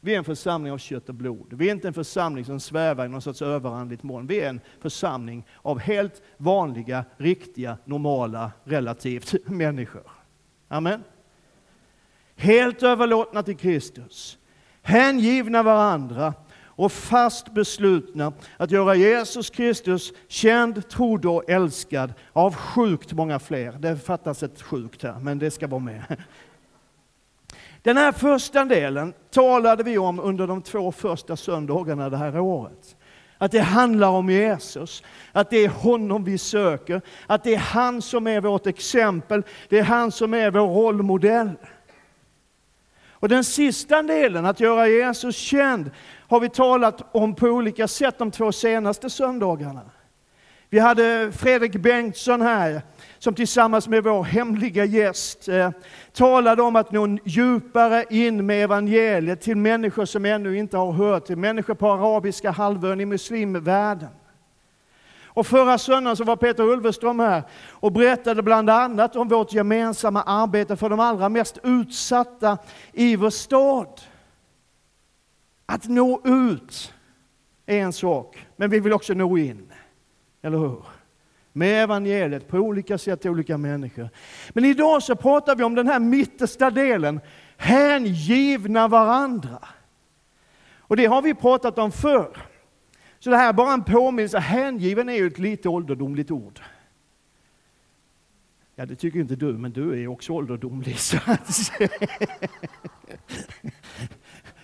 Vi 0.00 0.14
är 0.14 0.18
en 0.18 0.24
församling 0.24 0.72
av 0.72 0.78
kött 0.78 1.08
och 1.08 1.14
blod. 1.14 1.52
Vi 1.52 1.68
är 1.68 1.72
inte 1.72 1.88
en 1.88 1.94
församling 1.94 2.44
som 2.44 2.60
svävar 2.60 3.04
i 3.04 3.08
någon 3.08 3.22
sorts 3.22 3.42
överandligt 3.42 4.02
moln. 4.02 4.26
Vi 4.26 4.40
är 4.40 4.48
en 4.48 4.60
församling 4.80 5.46
av 5.62 5.78
helt 5.78 6.22
vanliga, 6.36 7.04
riktiga, 7.16 7.78
normala, 7.84 8.52
relativt 8.64 9.34
människor. 9.48 10.10
Amen. 10.68 11.02
Helt 12.36 12.82
överlåtna 12.82 13.42
till 13.42 13.56
Kristus. 13.56 14.38
Hängivna 14.82 15.62
varandra 15.62 16.34
och 16.80 16.92
fast 16.92 17.54
beslutna 17.54 18.32
att 18.56 18.70
göra 18.70 18.94
Jesus 18.94 19.50
Kristus 19.50 20.12
känd, 20.28 20.88
trodd 20.88 21.26
och 21.26 21.50
älskad 21.50 22.12
av 22.32 22.54
sjukt 22.54 23.12
många 23.12 23.38
fler. 23.38 23.72
Det 23.72 23.96
fattas 23.96 24.42
ett 24.42 24.62
sjukt 24.62 25.02
här, 25.02 25.18
men 25.18 25.38
det 25.38 25.50
ska 25.50 25.66
vara 25.66 25.80
med. 25.80 26.02
Den 27.82 27.96
här 27.96 28.12
första 28.12 28.64
delen 28.64 29.12
talade 29.30 29.82
vi 29.82 29.98
om 29.98 30.20
under 30.20 30.46
de 30.46 30.62
två 30.62 30.92
första 30.92 31.36
söndagarna 31.36 32.10
det 32.10 32.16
här 32.16 32.38
året. 32.38 32.96
Att 33.38 33.52
det 33.52 33.60
handlar 33.60 34.08
om 34.08 34.30
Jesus, 34.30 35.02
att 35.32 35.50
det 35.50 35.64
är 35.64 35.68
honom 35.68 36.24
vi 36.24 36.38
söker, 36.38 37.00
att 37.26 37.44
det 37.44 37.54
är 37.54 37.58
han 37.58 38.02
som 38.02 38.26
är 38.26 38.40
vårt 38.40 38.66
exempel, 38.66 39.42
det 39.68 39.78
är 39.78 39.84
han 39.84 40.12
som 40.12 40.34
är 40.34 40.50
vår 40.50 40.66
rollmodell. 40.66 41.50
Och 43.20 43.28
den 43.28 43.44
sista 43.44 44.02
delen, 44.02 44.46
att 44.46 44.60
göra 44.60 44.88
Jesus 44.88 45.36
känd, 45.36 45.90
har 46.28 46.40
vi 46.40 46.48
talat 46.48 47.14
om 47.14 47.34
på 47.34 47.46
olika 47.46 47.88
sätt 47.88 48.18
de 48.18 48.30
två 48.30 48.52
senaste 48.52 49.10
söndagarna. 49.10 49.90
Vi 50.72 50.78
hade 50.78 51.32
Fredrik 51.32 51.72
Bengtsson 51.72 52.42
här 52.42 52.82
som 53.18 53.34
tillsammans 53.34 53.88
med 53.88 54.04
vår 54.04 54.24
hemliga 54.24 54.84
gäst 54.84 55.48
eh, 55.48 55.70
talade 56.12 56.62
om 56.62 56.76
att 56.76 56.92
nå 56.92 57.18
djupare 57.24 58.04
in 58.10 58.46
med 58.46 58.64
evangeliet 58.64 59.40
till 59.40 59.56
människor 59.56 60.04
som 60.04 60.24
ännu 60.24 60.58
inte 60.58 60.76
har 60.76 60.92
hört, 60.92 61.26
till 61.26 61.36
människor 61.36 61.74
på 61.74 61.90
arabiska 61.90 62.50
halvön 62.50 63.00
i 63.00 63.06
muslimvärlden. 63.06 64.08
Och 65.32 65.46
förra 65.46 65.78
söndagen 65.78 66.16
så 66.16 66.24
var 66.24 66.36
Peter 66.36 66.64
Ulveström 66.64 67.20
här 67.20 67.42
och 67.70 67.92
berättade 67.92 68.42
bland 68.42 68.70
annat 68.70 69.16
om 69.16 69.28
vårt 69.28 69.52
gemensamma 69.52 70.22
arbete 70.22 70.76
för 70.76 70.88
de 70.88 71.00
allra 71.00 71.28
mest 71.28 71.58
utsatta 71.62 72.58
i 72.92 73.16
vår 73.16 73.30
stad. 73.30 74.00
Att 75.66 75.88
nå 75.88 76.20
ut 76.24 76.94
är 77.66 77.80
en 77.80 77.92
sak, 77.92 78.46
men 78.56 78.70
vi 78.70 78.80
vill 78.80 78.92
också 78.92 79.14
nå 79.14 79.38
in. 79.38 79.72
Eller 80.42 80.58
hur? 80.58 80.82
Med 81.52 81.82
evangeliet 81.82 82.48
på 82.48 82.56
olika 82.56 82.98
sätt 82.98 83.20
till 83.20 83.30
olika 83.30 83.58
människor. 83.58 84.08
Men 84.50 84.64
idag 84.64 85.02
så 85.02 85.16
pratar 85.16 85.56
vi 85.56 85.64
om 85.64 85.74
den 85.74 85.86
här 85.86 85.98
mittersta 85.98 86.70
delen, 86.70 87.20
hängivna 87.56 88.88
varandra. 88.88 89.58
Och 90.78 90.96
det 90.96 91.06
har 91.06 91.22
vi 91.22 91.34
pratat 91.34 91.78
om 91.78 91.92
förr. 91.92 92.36
Så 93.20 93.30
det 93.30 93.36
här 93.36 93.48
är 93.48 93.52
bara 93.52 93.72
en 93.72 93.84
påminnelse. 93.84 94.38
Hängiven 94.38 95.08
är 95.08 95.14
ju 95.14 95.26
ett 95.26 95.38
lite 95.38 95.68
ålderdomligt 95.68 96.30
ord. 96.30 96.60
Ja, 98.76 98.86
det 98.86 98.96
tycker 98.96 99.20
inte 99.20 99.36
du, 99.36 99.52
men 99.52 99.72
du 99.72 100.02
är 100.02 100.08
också 100.08 100.32
ålderdomlig. 100.32 100.96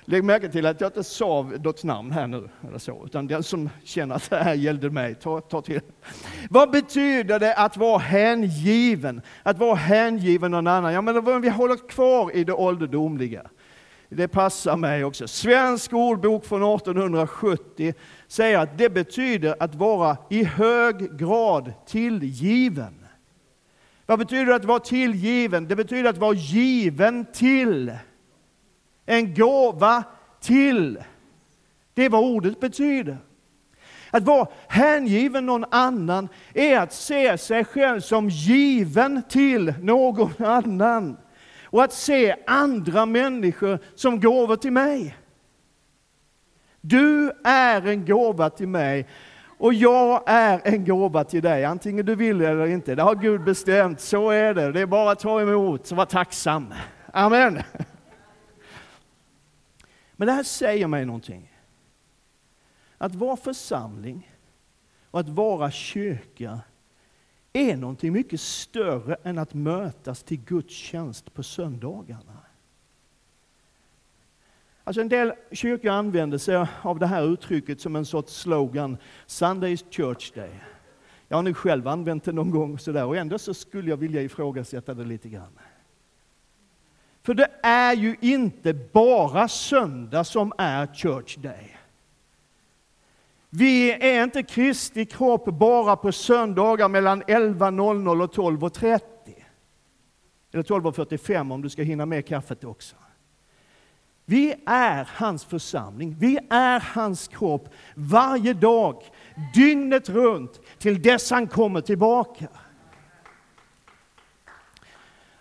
Lägg 0.04 0.24
märke 0.24 0.48
till 0.48 0.66
att 0.66 0.80
jag 0.80 0.88
inte 0.88 1.04
sa 1.04 1.42
något 1.42 1.84
namn 1.84 2.10
här 2.12 2.26
nu, 2.26 2.48
eller 2.68 2.78
så, 2.78 3.02
utan 3.04 3.26
den 3.26 3.42
som 3.42 3.70
känner 3.84 4.14
att 4.14 4.30
det 4.30 4.36
här 4.36 4.54
gällde 4.54 4.90
mig, 4.90 5.14
ta, 5.14 5.40
ta 5.40 5.62
till. 5.62 5.80
Vad 6.50 6.70
betyder 6.70 7.38
det 7.38 7.54
att 7.54 7.76
vara 7.76 7.98
hängiven? 7.98 9.20
Att 9.42 9.58
vara 9.58 9.74
hängiven 9.74 10.50
någon 10.50 10.66
annan? 10.66 10.92
Ja, 10.92 11.00
men 11.00 11.40
vi 11.42 11.48
håller 11.48 11.88
kvar 11.88 12.36
i 12.36 12.44
det 12.44 12.52
ålderdomliga. 12.52 13.42
Det 14.08 14.28
passar 14.28 14.76
mig 14.76 15.04
också. 15.04 15.28
Svensk 15.28 15.92
ordbok 15.92 16.44
från 16.44 16.74
1870 16.74 17.94
säger 18.28 18.58
att 18.58 18.78
det 18.78 18.90
betyder 18.90 19.56
att 19.60 19.74
vara 19.74 20.16
i 20.30 20.44
hög 20.44 21.18
grad 21.18 21.72
tillgiven. 21.86 23.06
Vad 24.06 24.18
betyder 24.18 24.46
det 24.46 24.54
att 24.54 24.64
vara 24.64 24.80
tillgiven? 24.80 25.68
Det 25.68 25.76
betyder 25.76 26.10
att 26.10 26.18
vara 26.18 26.34
given 26.34 27.24
till. 27.24 27.92
En 29.06 29.34
gåva 29.34 30.04
till. 30.40 30.98
Det 31.94 32.04
är 32.04 32.10
vad 32.10 32.24
ordet 32.24 32.60
betyder. 32.60 33.18
Att 34.10 34.22
vara 34.22 34.48
hängiven 34.68 35.46
någon 35.46 35.64
annan 35.70 36.28
är 36.54 36.78
att 36.78 36.92
se 36.92 37.38
sig 37.38 37.64
själv 37.64 38.00
som 38.00 38.28
given 38.28 39.22
till 39.28 39.74
någon 39.80 40.30
annan. 40.46 41.16
Och 41.66 41.84
att 41.84 41.92
se 41.92 42.36
andra 42.46 43.06
människor 43.06 43.78
som 43.94 44.20
gåvor 44.20 44.56
till 44.56 44.72
mig. 44.72 45.16
Du 46.80 47.32
är 47.44 47.86
en 47.86 48.06
gåva 48.06 48.50
till 48.50 48.68
mig 48.68 49.06
och 49.58 49.74
jag 49.74 50.22
är 50.26 50.60
en 50.64 50.84
gåva 50.84 51.24
till 51.24 51.42
dig, 51.42 51.64
antingen 51.64 52.06
du 52.06 52.14
vill 52.14 52.40
eller 52.40 52.66
inte. 52.66 52.94
Det 52.94 53.02
har 53.02 53.14
Gud 53.14 53.44
bestämt, 53.44 54.00
så 54.00 54.30
är 54.30 54.54
det. 54.54 54.72
Det 54.72 54.80
är 54.80 54.86
bara 54.86 55.10
att 55.10 55.18
ta 55.18 55.40
emot 55.40 55.90
och 55.90 55.96
vara 55.96 56.06
tacksam. 56.06 56.74
Amen. 57.12 57.62
Men 60.16 60.26
det 60.26 60.32
här 60.32 60.42
säger 60.42 60.86
mig 60.86 61.04
någonting. 61.04 61.52
Att 62.98 63.14
vara 63.14 63.36
församling 63.36 64.32
och 65.10 65.20
att 65.20 65.28
vara 65.28 65.70
kyrka 65.70 66.60
är 67.56 67.76
någonting 67.76 68.12
mycket 68.12 68.40
större 68.40 69.16
än 69.22 69.38
att 69.38 69.54
mötas 69.54 70.22
till 70.22 70.40
gudstjänst 70.40 71.34
på 71.34 71.42
söndagarna. 71.42 72.38
Alltså 74.84 75.00
en 75.00 75.08
del 75.08 75.32
kyrkor 75.52 75.90
använder 75.90 76.38
sig 76.38 76.66
av 76.82 76.98
det 76.98 77.06
här 77.06 77.32
uttrycket 77.32 77.80
som 77.80 77.96
en 77.96 78.06
sorts 78.06 78.32
slogan, 78.32 78.96
Sunday 79.26 79.76
Church 79.76 80.32
Day. 80.34 80.50
Jag 81.28 81.36
har 81.36 81.42
nu 81.42 81.54
själv 81.54 81.88
använt 81.88 82.24
det 82.24 82.32
någon 82.32 82.50
gång 82.50 82.78
sådär 82.78 83.04
och 83.04 83.16
ändå 83.16 83.38
så 83.38 83.54
skulle 83.54 83.90
jag 83.90 83.96
vilja 83.96 84.22
ifrågasätta 84.22 84.94
det 84.94 85.04
lite 85.04 85.28
grann. 85.28 85.58
För 87.22 87.34
det 87.34 87.50
är 87.62 87.94
ju 87.94 88.16
inte 88.20 88.74
bara 88.74 89.48
söndag 89.48 90.24
som 90.24 90.52
är 90.58 90.86
Church 90.94 91.38
Day. 91.38 91.75
Vi 93.50 93.90
är 93.90 94.24
inte 94.24 94.42
Kristi 94.42 95.06
kropp 95.06 95.44
bara 95.44 95.96
på 95.96 96.12
söndagar 96.12 96.88
mellan 96.88 97.22
11.00 97.22 98.22
och 98.22 98.34
12.30. 98.34 99.00
Eller 100.52 100.62
12.45 100.62 101.52
om 101.52 101.62
du 101.62 101.70
ska 101.70 101.82
hinna 101.82 102.06
med 102.06 102.26
kaffet 102.26 102.64
också. 102.64 102.96
Vi 104.24 104.54
är 104.66 105.08
hans 105.12 105.44
församling, 105.44 106.16
vi 106.18 106.38
är 106.50 106.80
hans 106.80 107.28
kropp 107.28 107.68
varje 107.94 108.54
dag, 108.54 109.02
dygnet 109.54 110.08
runt, 110.08 110.60
till 110.78 111.02
dess 111.02 111.30
han 111.30 111.46
kommer 111.46 111.80
tillbaka. 111.80 112.48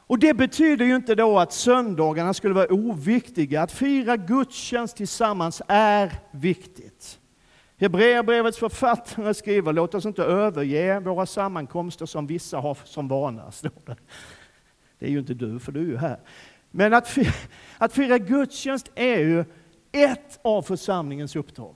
Och 0.07 0.19
Det 0.19 0.33
betyder 0.33 0.85
ju 0.85 0.95
inte 0.95 1.15
då 1.15 1.39
att 1.39 1.53
söndagarna 1.53 2.33
skulle 2.33 2.53
vara 2.53 2.73
oviktiga. 2.73 3.61
Att 3.61 3.71
fira 3.71 4.17
gudstjänst 4.17 4.97
tillsammans 4.97 5.61
är 5.67 6.11
viktigt. 6.31 7.19
Hebreerbrevets 7.77 8.57
författare 8.57 9.33
skriver, 9.33 9.73
låt 9.73 9.95
oss 9.95 10.05
inte 10.05 10.23
överge 10.23 10.99
våra 10.99 11.25
sammankomster 11.25 12.05
som 12.05 12.27
vissa 12.27 12.57
har 12.57 12.77
som 12.83 13.07
vana. 13.07 13.51
Det 14.99 15.05
är 15.05 15.09
ju 15.09 15.19
inte 15.19 15.33
du, 15.33 15.59
för 15.59 15.71
du 15.71 15.79
är 15.79 15.85
ju 15.85 15.97
här. 15.97 16.19
Men 16.71 16.93
att 16.93 17.07
fira, 17.07 17.33
att 17.77 17.93
fira 17.93 18.17
gudstjänst 18.17 18.91
är 18.95 19.19
ju 19.19 19.45
ett 19.91 20.39
av 20.41 20.61
församlingens 20.61 21.35
uppdrag. 21.35 21.75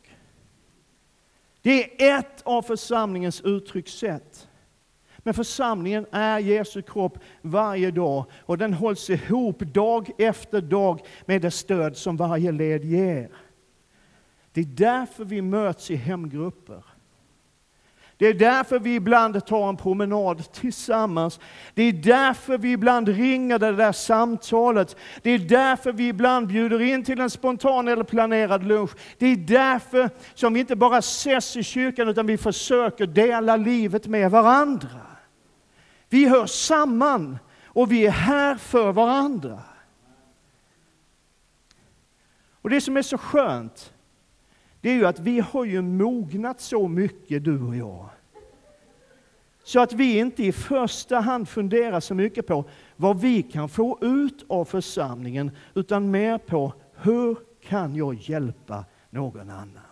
Det 1.61 2.03
är 2.03 2.19
ett 2.19 2.41
av 2.43 2.61
församlingens 2.61 3.41
uttryckssätt. 3.41 4.47
Men 5.17 5.33
församlingen 5.33 6.05
är 6.11 6.39
Jesu 6.39 6.81
kropp 6.81 7.19
varje 7.41 7.91
dag 7.91 8.25
och 8.45 8.57
den 8.57 8.73
hålls 8.73 9.09
ihop 9.09 9.59
dag 9.59 10.09
efter 10.17 10.61
dag 10.61 11.01
med 11.25 11.41
det 11.41 11.51
stöd 11.51 11.97
som 11.97 12.17
varje 12.17 12.51
led 12.51 12.85
ger. 12.85 13.29
Det 14.59 14.63
är 14.63 14.97
därför 14.97 15.25
vi 15.25 15.41
möts 15.41 15.91
i 15.91 15.95
hemgrupper. 15.95 16.83
Det 18.17 18.27
är 18.27 18.33
därför 18.33 18.79
vi 18.79 18.95
ibland 18.95 19.45
tar 19.45 19.69
en 19.69 19.77
promenad 19.77 20.51
tillsammans. 20.53 21.39
Det 21.73 21.83
är 21.83 21.93
därför 21.93 22.57
vi 22.57 22.71
ibland 22.71 23.09
ringer 23.09 23.59
det 23.59 23.71
där 23.71 23.91
samtalet. 23.91 24.95
Det 25.21 25.29
är 25.29 25.39
därför 25.39 25.91
vi 25.91 26.07
ibland 26.07 26.47
bjuder 26.47 26.81
in 26.81 27.03
till 27.03 27.19
en 27.19 27.29
spontan 27.29 27.87
eller 27.87 28.03
planerad 28.03 28.63
lunch. 28.63 28.91
Det 29.17 29.25
är 29.25 29.35
därför 29.35 30.09
som 30.33 30.53
vi 30.53 30.59
inte 30.59 30.75
bara 30.75 30.97
ses 30.97 31.57
i 31.57 31.63
kyrkan 31.63 32.09
utan 32.09 32.27
vi 32.27 32.37
försöker 32.37 33.07
dela 33.07 33.55
livet 33.55 34.07
med 34.07 34.31
varandra. 34.31 35.01
Vi 36.09 36.27
hör 36.27 36.45
samman 36.45 37.39
och 37.65 37.91
vi 37.91 38.05
är 38.05 38.11
här 38.11 38.55
för 38.55 38.91
varandra. 38.91 39.59
Och 42.61 42.69
det 42.69 42.81
som 42.81 42.97
är 42.97 43.01
så 43.01 43.17
skönt, 43.17 43.93
det 44.81 44.89
är 44.89 44.93
ju 44.93 45.05
att 45.05 45.19
vi 45.19 45.39
har 45.39 45.65
ju 45.65 45.81
mognat 45.81 46.61
så 46.61 46.87
mycket, 46.87 47.43
du 47.43 47.61
och 47.61 47.75
jag. 47.75 48.09
Så 49.63 49.79
att 49.79 49.93
vi 49.93 50.17
inte 50.17 50.43
i 50.43 50.51
första 50.51 51.19
hand 51.19 51.49
funderar 51.49 51.99
så 51.99 52.15
mycket 52.15 52.47
på 52.47 52.65
vad 52.95 53.21
vi 53.21 53.43
kan 53.43 53.69
få 53.69 53.97
ut 54.01 54.45
av 54.47 54.65
församlingen, 54.65 55.51
utan 55.73 56.11
mer 56.11 56.37
på 56.37 56.73
hur 56.95 57.37
kan 57.63 57.95
jag 57.95 58.13
hjälpa 58.13 58.85
någon 59.09 59.49
annan? 59.49 59.83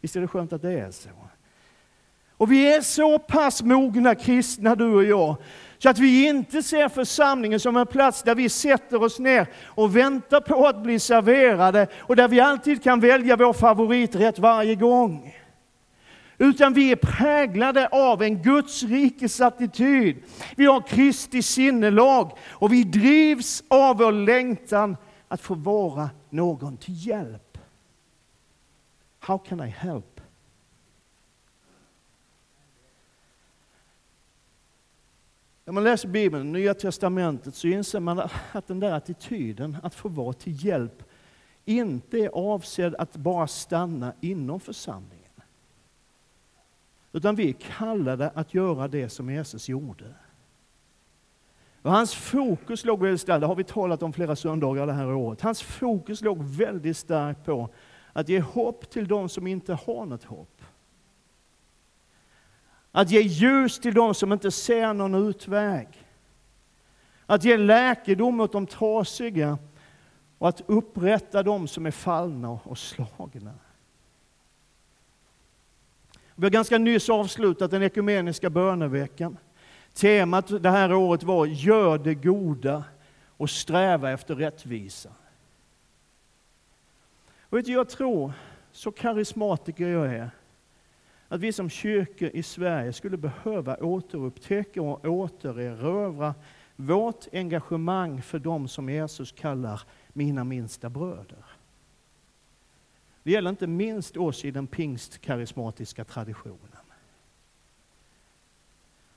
Visst 0.00 0.16
är 0.16 0.20
det 0.20 0.28
skönt 0.28 0.52
att 0.52 0.62
det 0.62 0.72
är 0.72 0.90
så? 0.90 1.08
Och 2.36 2.52
vi 2.52 2.74
är 2.74 2.80
så 2.80 3.18
pass 3.18 3.62
mogna 3.62 4.14
kristna, 4.14 4.74
du 4.74 4.94
och 4.94 5.04
jag, 5.04 5.36
så 5.84 5.90
att 5.90 5.98
vi 5.98 6.26
inte 6.26 6.62
ser 6.62 6.88
församlingen 6.88 7.60
som 7.60 7.76
en 7.76 7.86
plats 7.86 8.22
där 8.22 8.34
vi 8.34 8.48
sätter 8.48 9.02
oss 9.02 9.18
ner 9.18 9.46
och 9.64 9.96
väntar 9.96 10.40
på 10.40 10.66
att 10.66 10.82
bli 10.82 10.98
serverade 10.98 11.86
och 12.00 12.16
där 12.16 12.28
vi 12.28 12.40
alltid 12.40 12.82
kan 12.82 13.00
välja 13.00 13.36
vår 13.36 13.52
favoriträtt 13.52 14.38
varje 14.38 14.74
gång. 14.74 15.34
Utan 16.38 16.72
vi 16.72 16.92
är 16.92 16.96
präglade 16.96 17.88
av 17.88 18.22
en 18.22 18.42
Guds 18.42 18.82
rikes 18.82 19.40
attityd. 19.40 20.16
Vi 20.56 20.66
har 20.66 20.80
Kristi 20.80 21.42
sinnelag 21.42 22.38
och 22.42 22.72
vi 22.72 22.84
drivs 22.84 23.64
av 23.68 23.98
vår 23.98 24.12
längtan 24.12 24.96
att 25.28 25.40
få 25.40 25.54
vara 25.54 26.10
någon 26.30 26.76
till 26.76 27.06
hjälp. 27.06 27.58
How 29.20 29.38
can 29.38 29.60
I 29.60 29.70
help? 29.70 30.13
När 35.64 35.72
man 35.72 35.84
läser 35.84 36.08
Bibeln, 36.08 36.52
Nya 36.52 36.74
Testamentet, 36.74 37.54
så 37.54 37.66
inser 37.66 38.00
man 38.00 38.28
att 38.52 38.66
den 38.66 38.80
där 38.80 38.92
attityden 38.92 39.76
att 39.82 39.94
få 39.94 40.08
vara 40.08 40.32
till 40.32 40.64
hjälp 40.64 41.02
inte 41.64 42.18
är 42.18 42.28
avsedd 42.28 42.94
att 42.94 43.16
bara 43.16 43.46
stanna 43.46 44.12
inom 44.20 44.60
församlingen. 44.60 45.24
Utan 47.12 47.34
vi 47.36 47.48
är 47.48 47.52
kallade 47.52 48.30
att 48.34 48.54
göra 48.54 48.88
det 48.88 49.08
som 49.08 49.30
Jesus 49.30 49.68
gjorde. 49.68 50.14
Och 51.82 51.90
hans 51.90 52.14
fokus 52.14 52.84
låg 52.84 53.02
väldigt 53.02 53.20
starkt, 53.20 53.40
det 53.40 53.46
har 53.46 53.54
vi 53.54 53.64
talat 53.64 54.02
om 54.02 54.12
flera 54.12 54.36
söndagar 54.36 54.86
det 54.86 54.92
här 54.92 55.12
året. 55.12 55.40
Hans 55.40 55.62
fokus 55.62 56.22
låg 56.22 56.42
väldigt 56.42 56.96
starkt 56.96 57.44
på 57.44 57.68
att 58.12 58.28
ge 58.28 58.40
hopp 58.40 58.90
till 58.90 59.08
de 59.08 59.28
som 59.28 59.46
inte 59.46 59.74
har 59.74 60.06
något 60.06 60.24
hopp. 60.24 60.53
Att 62.96 63.10
ge 63.10 63.20
ljus 63.20 63.78
till 63.78 63.94
dem 63.94 64.14
som 64.14 64.32
inte 64.32 64.50
ser 64.50 64.94
någon 64.94 65.14
utväg. 65.28 65.88
Att 67.26 67.44
ge 67.44 67.56
läkedom 67.56 68.40
åt 68.40 68.52
de 68.52 68.66
trasiga 68.66 69.58
och 70.38 70.48
att 70.48 70.60
upprätta 70.66 71.42
dem 71.42 71.68
som 71.68 71.86
är 71.86 71.90
fallna 71.90 72.50
och 72.50 72.78
slagna. 72.78 73.54
Vi 76.34 76.44
har 76.44 76.50
ganska 76.50 76.78
nyss 76.78 77.08
avslutat 77.08 77.70
den 77.70 77.82
ekumeniska 77.82 78.50
böneveckan. 78.50 79.38
Temat 79.92 80.62
det 80.62 80.70
här 80.70 80.92
året 80.92 81.22
var 81.22 81.46
Gör 81.46 81.98
det 81.98 82.14
goda 82.14 82.84
och 83.36 83.50
sträva 83.50 84.10
efter 84.10 84.34
rättvisa. 84.34 85.10
Och 87.40 87.58
vet 87.58 87.64
du, 87.64 87.72
jag 87.72 87.88
tror, 87.88 88.32
så 88.72 88.92
karismatiker 88.92 89.88
jag 89.88 90.06
är, 90.14 90.30
att 91.34 91.40
vi 91.40 91.52
som 91.52 91.70
kyrka 91.70 92.30
i 92.30 92.42
Sverige 92.42 92.92
skulle 92.92 93.16
behöva 93.16 93.76
återupptäcka 93.76 94.82
och 94.82 95.04
återerövra 95.04 96.34
vårt 96.76 97.26
engagemang 97.32 98.22
för 98.22 98.38
dem 98.38 98.68
som 98.68 98.88
Jesus 98.88 99.32
kallar 99.32 99.82
mina 100.08 100.44
minsta 100.44 100.90
bröder. 100.90 101.44
Det 103.22 103.30
gäller 103.30 103.50
inte 103.50 103.66
minst 103.66 104.16
oss 104.16 104.44
i 104.44 104.50
den 104.50 104.66
pingstkarismatiska 104.66 106.04
traditionen. 106.04 106.84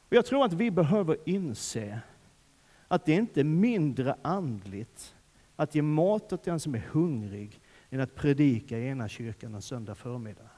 Och 0.09 0.13
jag 0.13 0.25
tror 0.25 0.45
att 0.45 0.53
vi 0.53 0.71
behöver 0.71 1.17
inse 1.25 1.99
att 2.87 3.05
det 3.05 3.13
inte 3.13 3.39
är 3.39 3.43
mindre 3.43 4.15
andligt 4.21 5.15
att 5.55 5.75
ge 5.75 5.81
mat 5.81 6.33
åt 6.33 6.43
den 6.43 6.59
som 6.59 6.75
är 6.75 6.87
hungrig 6.91 7.59
än 7.89 7.99
att 7.99 8.15
predika 8.15 8.77
i 8.77 8.87
ena 8.87 9.07
kyrkan 9.07 9.55
en 9.55 9.61
söndag 9.61 9.95
förmiddag. 9.95 10.56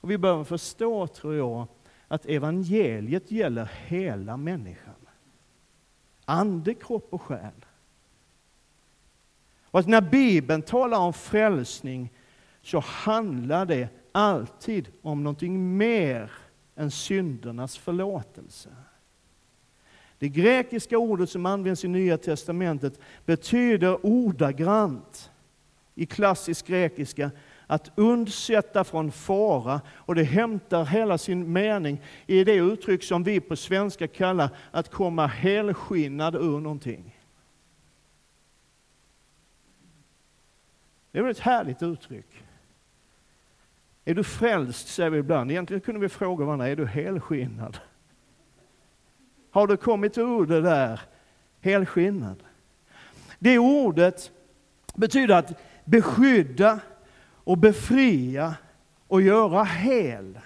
Och 0.00 0.10
vi 0.10 0.18
behöver 0.18 0.44
förstå, 0.44 1.06
tror 1.06 1.34
jag, 1.34 1.66
att 2.08 2.26
evangeliet 2.26 3.30
gäller 3.30 3.70
hela 3.86 4.36
människan. 4.36 4.94
Ande, 6.24 6.74
kropp 6.74 7.08
och 7.10 7.22
själ. 7.22 7.66
Och 9.64 9.80
att 9.80 9.88
när 9.88 10.00
Bibeln 10.00 10.62
talar 10.62 10.98
om 10.98 11.12
frälsning 11.12 12.12
så 12.62 12.80
handlar 12.80 13.66
det 13.66 13.88
alltid 14.12 14.88
om 15.02 15.22
någonting 15.22 15.76
mer 15.76 16.32
än 16.76 16.90
syndernas 16.90 17.78
förlåtelse. 17.78 18.70
Det 20.18 20.28
grekiska 20.28 20.98
ordet 20.98 21.30
som 21.30 21.46
används 21.46 21.84
i 21.84 21.88
Nya 21.88 22.18
Testamentet 22.18 23.00
betyder 23.24 24.06
ordagrant 24.06 25.30
i 25.94 26.06
klassisk 26.06 26.66
grekiska 26.66 27.30
att 27.70 27.90
undsätta 27.94 28.84
från 28.84 29.12
fara 29.12 29.80
och 29.88 30.14
det 30.14 30.22
hämtar 30.22 30.84
hela 30.84 31.18
sin 31.18 31.52
mening 31.52 32.02
i 32.26 32.44
det 32.44 32.54
uttryck 32.54 33.02
som 33.02 33.24
vi 33.24 33.40
på 33.40 33.56
svenska 33.56 34.08
kallar 34.08 34.50
att 34.70 34.90
komma 34.90 35.26
helskinnad 35.26 36.34
ur 36.34 36.60
någonting. 36.60 37.16
Det 41.10 41.18
är 41.18 41.22
väl 41.22 41.30
ett 41.30 41.38
härligt 41.38 41.82
uttryck. 41.82 42.44
Är 44.04 44.14
du 44.14 44.24
frälst, 44.24 44.88
säger 44.88 45.10
vi 45.10 45.18
ibland. 45.18 45.50
Egentligen 45.50 45.80
kunde 45.80 46.00
vi 46.00 46.08
fråga 46.08 46.44
varandra, 46.44 46.68
är 46.68 46.76
du 46.76 46.86
helskinnad? 46.86 47.78
Har 49.50 49.66
du 49.66 49.76
kommit 49.76 50.18
ur 50.18 50.46
det 50.46 50.60
där 50.60 51.00
helskinnad? 51.60 52.42
Det 53.38 53.58
ordet 53.58 54.30
betyder 54.94 55.34
att 55.34 55.60
beskydda 55.84 56.80
och 57.44 57.58
befria 57.58 58.54
och 59.08 59.22
göra 59.22 59.64
hel. 59.64 60.38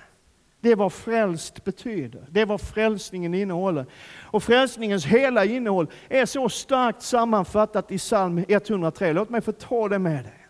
Det 0.61 0.71
är 0.71 0.77
vad 0.77 0.93
frälst 0.93 1.65
betyder. 1.65 2.27
Det 2.31 2.41
är 2.41 2.47
vad 2.47 2.61
frälsningen 2.61 3.35
innehåller. 3.35 3.87
Och 4.23 4.43
frälsningens 4.43 5.07
hela 5.07 5.45
innehåll 5.45 5.87
är 6.09 6.27
så 6.27 6.49
starkt 6.49 7.03
sammanfattat 7.03 7.93
i 7.93 7.99
psalm 7.99 8.45
103. 8.49 9.13
Låt 9.13 9.31
mig 9.31 9.41
få 9.41 9.53
ta 9.53 9.89
det 9.89 9.99
med 9.99 10.25
dig. 10.25 10.47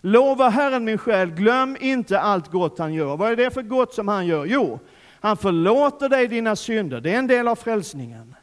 Lova 0.00 0.48
Herren 0.48 0.84
min 0.84 0.98
själ, 0.98 1.30
glöm 1.30 1.76
inte 1.80 2.20
allt 2.20 2.48
gott 2.48 2.78
han 2.78 2.94
gör. 2.94 3.16
Vad 3.16 3.32
är 3.32 3.36
det 3.36 3.50
för 3.50 3.62
gott 3.62 3.94
som 3.94 4.08
han 4.08 4.26
gör? 4.26 4.44
Jo, 4.44 4.78
han 5.20 5.36
förlåter 5.36 6.08
dig 6.08 6.28
dina 6.28 6.56
synder. 6.56 7.00
Det 7.00 7.14
är 7.14 7.18
en 7.18 7.26
del 7.26 7.48
av 7.48 7.56
frälsningen. 7.56 8.34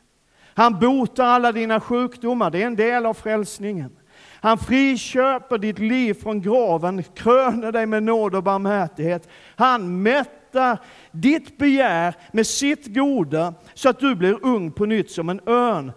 Han 0.53 0.79
botar 0.79 1.25
alla 1.25 1.51
dina 1.51 1.79
sjukdomar. 1.79 2.51
Det 2.51 2.61
är 2.61 2.67
en 2.67 2.75
del 2.75 3.05
av 3.05 3.13
frälsningen. 3.13 3.98
Han 4.41 4.57
friköper 4.57 5.57
ditt 5.57 5.79
liv 5.79 6.13
från 6.13 6.41
graven, 6.41 7.03
kröner 7.03 7.71
dig 7.71 7.85
med 7.85 8.03
nåd 8.03 8.35
och 8.35 8.43
barmhärtighet. 8.43 9.29
Han 9.55 10.01
mättar 10.03 10.77
ditt 11.11 11.57
begär 11.57 12.15
med 12.31 12.47
sitt 12.47 12.95
goda 12.95 13.53
så 13.73 13.89
att 13.89 13.99
du 13.99 14.15
blir 14.15 14.45
ung 14.45 14.71
på 14.71 14.85
nytt 14.85 15.11
som 15.11 15.29
en 15.29 15.41
örn. 15.45 15.91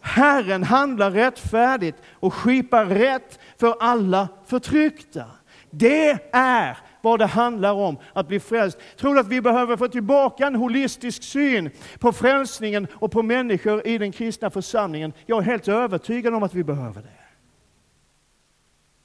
Herren 0.00 0.62
handlar 0.62 1.10
rättfärdigt 1.10 1.98
och 2.12 2.34
skipar 2.34 2.84
rätt 2.84 3.38
för 3.58 3.74
alla 3.80 4.28
förtryckta. 4.46 5.24
Det 5.70 6.34
är 6.34 6.78
vad 7.00 7.18
det 7.18 7.26
handlar 7.26 7.72
om 7.72 7.98
att 8.12 8.28
bli 8.28 8.40
frälst. 8.40 8.78
Tror 8.96 9.14
du 9.14 9.20
att 9.20 9.28
vi 9.28 9.40
behöver 9.40 9.76
få 9.76 9.88
tillbaka 9.88 10.46
en 10.46 10.54
holistisk 10.54 11.22
syn 11.22 11.70
på 11.98 12.12
frälsningen 12.12 12.86
och 12.94 13.12
på 13.12 13.22
människor 13.22 13.86
i 13.86 13.98
den 13.98 14.12
kristna 14.12 14.50
församlingen? 14.50 15.12
Jag 15.26 15.38
är 15.38 15.42
helt 15.42 15.68
övertygad 15.68 16.34
om 16.34 16.42
att 16.42 16.54
vi 16.54 16.64
behöver 16.64 17.02
det. 17.02 17.21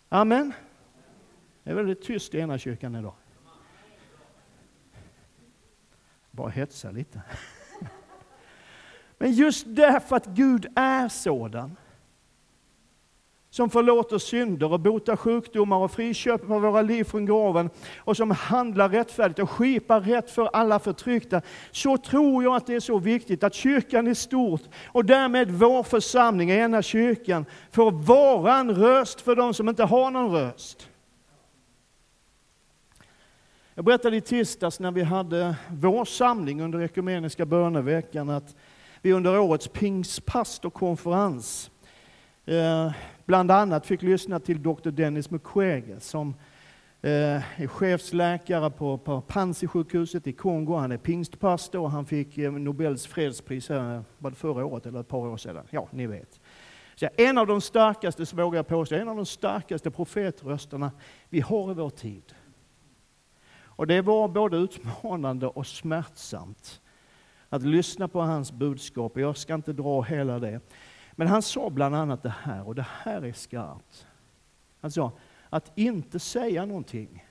Amen. 0.10 0.54
Det 1.64 1.70
är 1.70 1.76
väldigt 1.76 2.04
tyst 2.04 2.36
i 2.36 2.40
ena 2.40 2.58
kyrkan 2.58 2.96
idag. 2.96 3.14
Bara 6.32 6.50
hetsa 6.50 6.92
lite. 6.92 7.22
Men 9.18 9.32
just 9.32 9.66
därför 9.68 10.16
att 10.16 10.26
Gud 10.26 10.66
är 10.76 11.10
sådan, 11.10 11.76
som 13.58 13.70
förlåter 13.70 14.18
synder 14.18 14.72
och 14.72 14.80
botar 14.80 15.16
sjukdomar 15.16 15.78
och 15.78 15.92
friköper 15.92 16.46
våra 16.46 16.82
liv 16.82 17.04
från 17.04 17.26
graven 17.26 17.70
och 17.98 18.18
som 18.18 18.32
handlar 18.32 18.90
rättfärdigt 18.90 19.40
och 19.40 19.50
skipar 19.50 20.02
rätt 20.02 20.32
för 20.32 20.50
alla 20.54 20.80
förtryckta, 20.80 21.42
så 21.72 21.98
tror 21.98 22.44
jag 22.44 22.56
att 22.56 22.68
det 22.68 22.76
är 22.76 22.80
så 22.80 23.00
viktigt 23.00 23.44
att 23.44 23.54
kyrkan 23.54 24.08
i 24.08 24.16
stort 24.16 24.62
och 24.86 25.06
därmed 25.06 25.52
vår 25.52 25.84
församling, 25.84 26.50
ena 26.50 26.82
kyrkan, 26.82 27.46
får 27.72 27.92
vara 27.92 28.56
en 28.56 28.76
röst 28.76 29.22
för 29.22 29.36
de 29.36 29.54
som 29.54 29.70
inte 29.70 29.84
har 29.84 30.12
någon 30.12 30.32
röst. 30.32 30.90
Jag 33.76 33.86
berättade 33.86 34.18
i 34.18 34.22
tisdags 34.22 34.80
när 34.80 34.92
vi 34.92 35.04
hade 35.04 35.56
vår 35.70 36.06
samling 36.06 36.62
under 36.62 36.82
ekumeniska 36.82 37.46
böneveckan 37.46 38.30
att 38.30 38.56
vi 39.02 39.14
under 39.14 39.40
årets 39.40 39.68
pingstpastorkonferens 39.68 41.72
eh, 42.46 42.92
bland 43.28 43.52
annat 43.52 43.86
fick 43.86 44.02
lyssna 44.02 44.40
till 44.40 44.64
Dr. 44.64 44.90
Dennis 44.90 45.30
Mukwege 45.30 46.00
som 46.00 46.36
eh, 47.02 47.62
är 47.62 47.68
chefsläkare 47.68 48.70
på, 48.70 48.98
på 48.98 49.22
Panzisjukhuset 49.22 50.28
i 50.28 50.34
Kongo. 50.34 50.76
Han 50.76 50.92
är 50.92 50.98
pingstpastor 50.98 51.82
och 51.82 51.92
han 51.92 52.06
fick 52.06 52.38
eh, 52.38 52.52
Nobels 52.52 53.08
fredspris 53.08 53.70
här, 53.70 54.04
var 54.18 54.30
det 54.30 54.36
förra 54.36 54.66
året 54.66 54.86
eller 54.86 55.00
ett 55.00 55.08
par 55.08 55.18
år 55.28 55.38
sedan? 55.38 55.66
Ja, 55.70 55.88
ni 55.92 56.08
vet. 56.08 56.40
Så 56.96 57.08
en 57.18 57.38
av 57.38 57.48
de 57.48 57.62
starkaste, 57.62 58.26
så 58.26 58.36
vågar 58.36 58.58
jag 58.58 58.68
påstå, 58.68 58.96
en 58.96 59.10
av 59.10 59.16
de 59.16 59.26
starkaste 59.26 59.92
profetrösterna 59.92 60.92
vi 61.30 61.40
har 61.40 61.72
i 61.72 61.74
vår 61.74 61.90
tid. 61.90 62.34
Och 63.60 63.88
det 63.88 64.02
var 64.02 64.28
både 64.28 64.58
utmanande 64.58 65.48
och 65.48 65.68
smärtsamt 65.68 66.82
att 67.50 67.64
lyssna 67.64 68.08
på 68.08 68.22
hans 68.22 68.52
budskap. 68.52 69.18
Jag 69.18 69.38
ska 69.38 69.56
inte 69.56 69.74
dra 69.74 70.02
hela 70.02 70.40
det. 70.40 70.60
Men 71.20 71.28
han 71.28 71.42
sa 71.42 71.70
bland 71.70 71.96
annat 71.96 72.24
det 72.24 72.34
här, 72.42 72.68
och 72.68 72.76
det 72.76 72.88
här 73.04 73.22
är 73.22 73.34
skarpt. 73.34 74.08
Han 74.82 74.92
sa, 74.92 75.12
att 75.50 75.72
inte 75.76 76.20
säga 76.20 76.66
någonting 76.66 77.28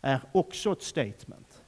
är 0.00 0.20
också 0.32 0.72
ett 0.72 0.82
statement. 0.82 1.62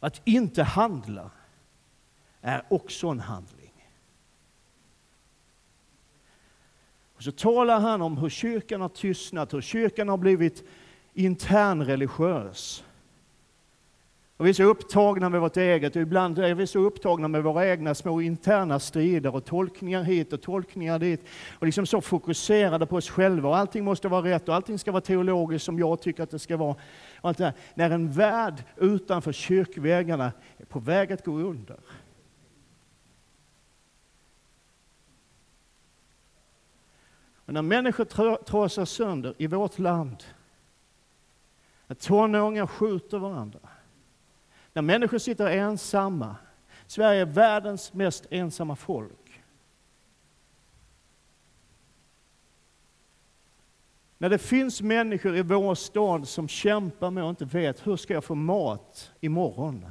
Att 0.00 0.20
inte 0.24 0.62
handla 0.62 1.30
är 2.40 2.62
också 2.68 3.08
en 3.08 3.20
handling. 3.20 3.90
Och 7.16 7.22
så 7.22 7.32
talar 7.32 7.80
han 7.80 8.02
om 8.02 8.16
hur 8.16 8.28
kyrkan 8.28 8.80
har 8.80 8.88
tystnat, 8.88 9.54
hur 9.54 9.60
kyrkan 9.60 10.08
har 10.08 10.16
blivit 10.16 10.64
internreligiös. 11.14 12.84
Och 14.40 14.46
vi 14.46 14.50
är 14.50 14.54
så 14.54 14.62
upptagna 14.62 15.28
med 15.28 15.40
vårt 15.40 15.56
eget, 15.56 15.96
och 15.96 16.02
ibland 16.02 16.38
är 16.38 16.54
vi 16.54 16.66
så 16.66 16.78
upptagna 16.78 17.28
med 17.28 17.42
våra 17.42 17.68
egna 17.68 17.94
små 17.94 18.20
interna 18.20 18.80
strider 18.80 19.34
och 19.34 19.44
tolkningar 19.44 20.02
hit 20.02 20.32
och 20.32 20.42
tolkningar 20.42 20.98
dit. 20.98 21.24
Och 21.58 21.66
liksom 21.66 21.86
så 21.86 22.00
fokuserade 22.00 22.86
på 22.86 22.96
oss 22.96 23.10
själva, 23.10 23.48
och 23.48 23.56
allting 23.56 23.84
måste 23.84 24.08
vara 24.08 24.24
rätt 24.24 24.48
och 24.48 24.54
allting 24.54 24.78
ska 24.78 24.92
vara 24.92 25.00
teologiskt 25.00 25.64
som 25.64 25.78
jag 25.78 26.02
tycker 26.02 26.22
att 26.22 26.30
det 26.30 26.38
ska 26.38 26.56
vara. 26.56 26.76
Och 27.20 27.28
allt 27.28 27.38
det. 27.38 27.54
När 27.74 27.90
en 27.90 28.12
värld 28.12 28.64
utanför 28.76 29.32
kyrkväggarna 29.32 30.32
är 30.58 30.64
på 30.64 30.78
väg 30.78 31.12
att 31.12 31.24
gå 31.24 31.32
under. 31.32 31.76
Och 37.34 37.54
när 37.54 37.62
människor 37.62 38.04
trasar 38.44 38.84
sönder 38.84 39.34
i 39.38 39.46
vårt 39.46 39.78
land, 39.78 40.24
när 41.86 41.96
tonåringar 41.96 42.66
skjuter 42.66 43.18
varandra, 43.18 43.58
när 44.72 44.82
människor 44.82 45.18
sitter 45.18 45.46
ensamma. 45.46 46.36
Sverige 46.86 47.20
är 47.20 47.26
världens 47.26 47.92
mest 47.92 48.26
ensamma 48.30 48.76
folk. 48.76 49.42
När 54.18 54.28
det 54.28 54.38
finns 54.38 54.82
människor 54.82 55.36
i 55.36 55.42
vår 55.42 55.74
stad 55.74 56.28
som 56.28 56.48
kämpar 56.48 57.10
med 57.10 57.24
och 57.24 57.30
inte 57.30 57.44
vet 57.44 57.86
hur 57.86 57.96
ska 57.96 58.14
jag 58.14 58.24
få 58.24 58.34
mat 58.34 59.10
imorgon. 59.20 59.86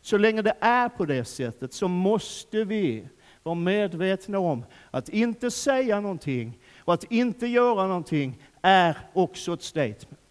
Så 0.00 0.18
länge 0.18 0.42
det 0.42 0.56
är 0.60 0.88
på 0.88 1.04
det 1.04 1.24
sättet 1.24 1.72
så 1.72 1.88
måste 1.88 2.64
vi 2.64 3.08
vara 3.42 3.54
medvetna 3.54 4.38
om 4.38 4.64
att 4.90 5.08
inte 5.08 5.50
säga 5.50 6.00
någonting 6.00 6.58
och 6.78 6.94
att 6.94 7.04
inte 7.04 7.46
göra 7.46 7.86
någonting 7.86 8.42
är 8.62 8.98
också 9.12 9.54
ett 9.54 9.62
statement. 9.62 10.21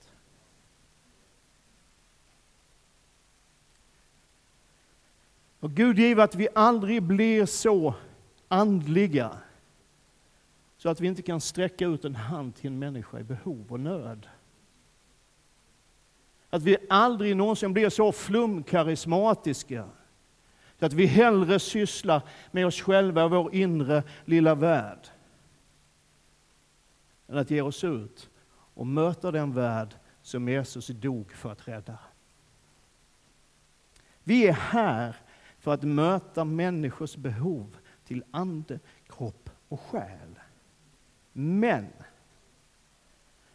Och 5.61 5.71
Gud 5.71 5.99
give 5.99 6.23
att 6.23 6.35
vi 6.35 6.47
aldrig 6.55 7.03
blir 7.03 7.45
så 7.45 7.93
andliga 8.47 9.37
så 10.77 10.89
att 10.89 11.01
vi 11.01 11.07
inte 11.07 11.21
kan 11.21 11.41
sträcka 11.41 11.85
ut 11.85 12.05
en 12.05 12.15
hand 12.15 12.55
till 12.55 12.67
en 12.67 12.79
människa 12.79 13.19
i 13.19 13.23
behov 13.23 13.65
och 13.69 13.79
nöd. 13.79 14.27
Att 16.49 16.63
vi 16.63 16.77
aldrig 16.89 17.37
någonsin 17.37 17.73
blir 17.73 17.89
så 17.89 18.11
flumkarismatiska 18.11 19.89
så 20.79 20.85
att 20.85 20.93
vi 20.93 21.05
hellre 21.05 21.59
sysslar 21.59 22.21
med 22.51 22.67
oss 22.67 22.81
själva 22.81 23.23
och 23.23 23.31
vår 23.31 23.55
inre 23.55 24.03
lilla 24.25 24.55
värld 24.55 25.07
än 27.27 27.37
att 27.37 27.51
ge 27.51 27.61
oss 27.61 27.83
ut 27.83 28.29
och 28.73 28.87
möta 28.87 29.31
den 29.31 29.53
värld 29.53 29.95
som 30.21 30.49
Jesus 30.49 30.87
dog 30.87 31.31
för 31.31 31.51
att 31.51 31.67
rädda. 31.67 31.97
Vi 34.23 34.47
är 34.47 34.53
här 34.53 35.15
för 35.61 35.73
att 35.73 35.83
möta 35.83 36.45
människors 36.45 37.15
behov 37.15 37.77
till 38.05 38.23
ande, 38.31 38.79
kropp 39.07 39.49
och 39.67 39.81
själ. 39.81 40.39
Men 41.33 41.87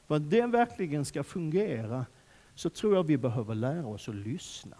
för 0.07 0.17
att 0.17 0.31
det 0.31 0.47
verkligen 0.47 1.05
ska 1.05 1.25
fungera 1.25 2.07
så 2.55 2.71
tror 2.71 2.95
jag 2.95 3.05
vi 3.05 3.17
behöver 3.17 3.55
lära 3.55 3.87
oss 3.87 4.09
att 4.09 4.15
lyssna. 4.15 4.77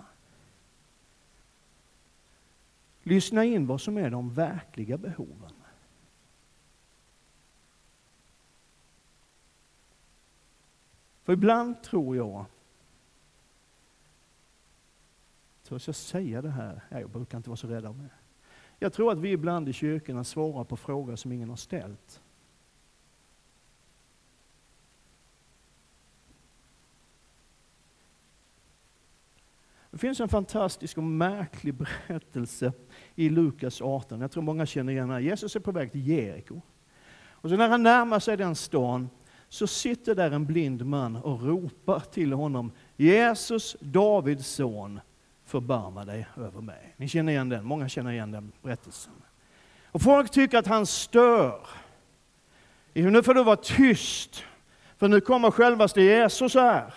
Lyssna 3.03 3.45
in 3.45 3.67
vad 3.67 3.81
som 3.81 3.97
är 3.97 4.11
de 4.11 4.31
verkliga 4.31 4.99
behoven. 4.99 5.53
För 11.25 11.33
ibland 11.33 11.83
tror 11.83 12.17
jag 12.17 12.45
Törs 15.69 15.87
jag 15.87 15.97
säga 15.97 16.43
det 16.43 16.51
här? 16.51 16.81
Ja, 16.89 17.01
jag 17.01 17.11
brukar 17.11 17.39
inte 17.39 17.51
vara 17.51 17.57
så 17.57 17.67
rädd 17.67 17.87
om 17.87 17.99
det. 17.99 18.11
Jag 18.79 18.93
tror 18.93 19.13
att 19.13 19.19
vi 19.19 19.31
ibland 19.31 19.69
i 19.69 19.73
kyrkorna 19.73 20.25
svarar 20.25 20.65
på 20.65 20.77
frågor 20.77 21.17
som 21.17 21.33
ingen 21.33 21.49
har 21.49 21.57
ställt. 21.57 22.23
Det 29.91 29.99
finns 29.99 30.21
en 30.21 30.29
fantastisk 30.29 30.99
och 30.99 31.05
märklig 31.05 31.75
berättelse 31.75 32.73
i 33.15 33.29
Lukas 33.29 33.83
18. 33.83 34.21
Jag 34.21 34.31
tror 34.31 34.43
många 34.43 34.67
känner 34.67 34.93
igen 34.93 35.09
den. 35.09 35.25
Jesus 35.25 35.57
är 35.57 35.61
på 35.61 35.73
väg 35.73 35.93
till 35.93 36.09
Jeriko. 36.09 36.61
Och 37.29 37.51
så 37.51 37.57
när 37.57 37.69
han 37.69 37.83
närmar 37.83 38.21
sig 38.21 38.37
den 38.37 38.55
stan 38.55 39.09
så 39.49 39.67
sitter 39.67 40.15
där 40.15 40.31
en 40.31 40.47
blind 40.47 40.87
man 40.87 41.17
och 41.17 41.43
ropar 41.43 42.01
till 42.01 42.33
honom 42.33 42.73
Jesus, 42.97 43.77
Davids 43.81 44.47
son, 44.47 45.01
förbarma 45.47 46.05
dig 46.05 46.27
över 46.37 46.61
mig. 46.61 46.95
Ni 46.97 47.09
känner 47.09 47.33
igen 47.33 47.49
den, 47.49 47.65
många 47.65 47.89
känner 47.89 48.11
igen 48.11 48.31
den 48.31 48.53
berättelsen. 48.63 49.13
Och 49.85 50.03
folk 50.03 50.31
tycker 50.31 50.59
att 50.59 50.67
han 50.67 50.87
stör. 50.87 51.67
Nu 52.93 53.23
får 53.23 53.35
du 53.35 53.45
vara 53.45 53.57
tyst, 53.57 54.45
för 54.97 55.09
nu 55.09 55.21
kommer 55.21 55.51
självaste 55.51 56.03
Jesus 56.03 56.55
här. 56.55 56.95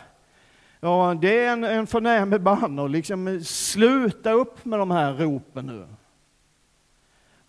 Ja, 0.80 1.18
det 1.22 1.46
är 1.46 1.54
en, 1.54 1.64
en 1.64 1.88
förnämlig 1.88 2.42
banner, 2.42 2.88
liksom 2.88 3.42
sluta 3.44 4.32
upp 4.32 4.66
med 4.66 4.80
de 4.80 4.92
här 4.92 5.14
ropen 5.14 5.66
nu. 5.66 5.88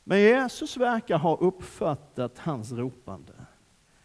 Men 0.04 0.20
Jesus 0.20 0.76
verkar 0.76 1.18
ha 1.18 1.36
uppfattat 1.36 2.38
hans 2.38 2.72
ropande. 2.72 3.32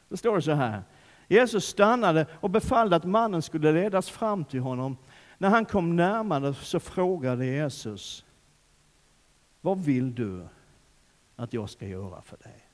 Då 0.09 0.17
står 0.17 0.35
det 0.35 0.41
så 0.41 0.51
här. 0.51 0.83
Jesus 1.27 1.65
stannade 1.65 2.25
och 2.33 2.49
befallde 2.49 2.95
att 2.95 3.03
mannen 3.03 3.41
skulle 3.41 3.71
ledas 3.71 4.09
fram 4.09 4.45
till 4.45 4.59
honom. 4.59 4.97
När 5.37 5.49
han 5.49 5.65
kom 5.65 5.95
närmare 5.95 6.53
så 6.53 6.79
frågade 6.79 7.45
Jesus, 7.45 8.25
vad 9.61 9.83
vill 9.83 10.15
du 10.15 10.47
att 11.35 11.53
jag 11.53 11.69
ska 11.69 11.87
göra 11.87 12.21
för 12.21 12.37
dig? 12.37 12.65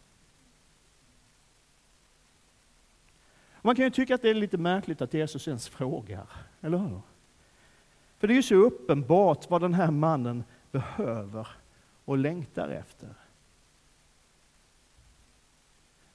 Man 3.62 3.76
kan 3.76 3.86
ju 3.86 3.92
tycka 3.92 4.16
att 4.16 4.22
det 4.22 4.30
är 4.30 4.34
lite 4.34 4.58
märkligt 4.58 5.02
att 5.02 5.14
Jesus 5.14 5.48
ens 5.48 5.70
frågar, 5.70 6.28
eller 6.62 6.78
hur? 6.78 7.02
För 8.18 8.28
det 8.28 8.34
är 8.34 8.36
ju 8.36 8.44
så 8.44 8.56
uppenbart 8.56 9.50
vad 9.50 9.62
den 9.62 9.74
här 9.74 9.92
mannen 9.92 10.44
behöver 10.72 11.48
och 12.06 12.18
längtar 12.18 12.70
efter. 12.70 13.10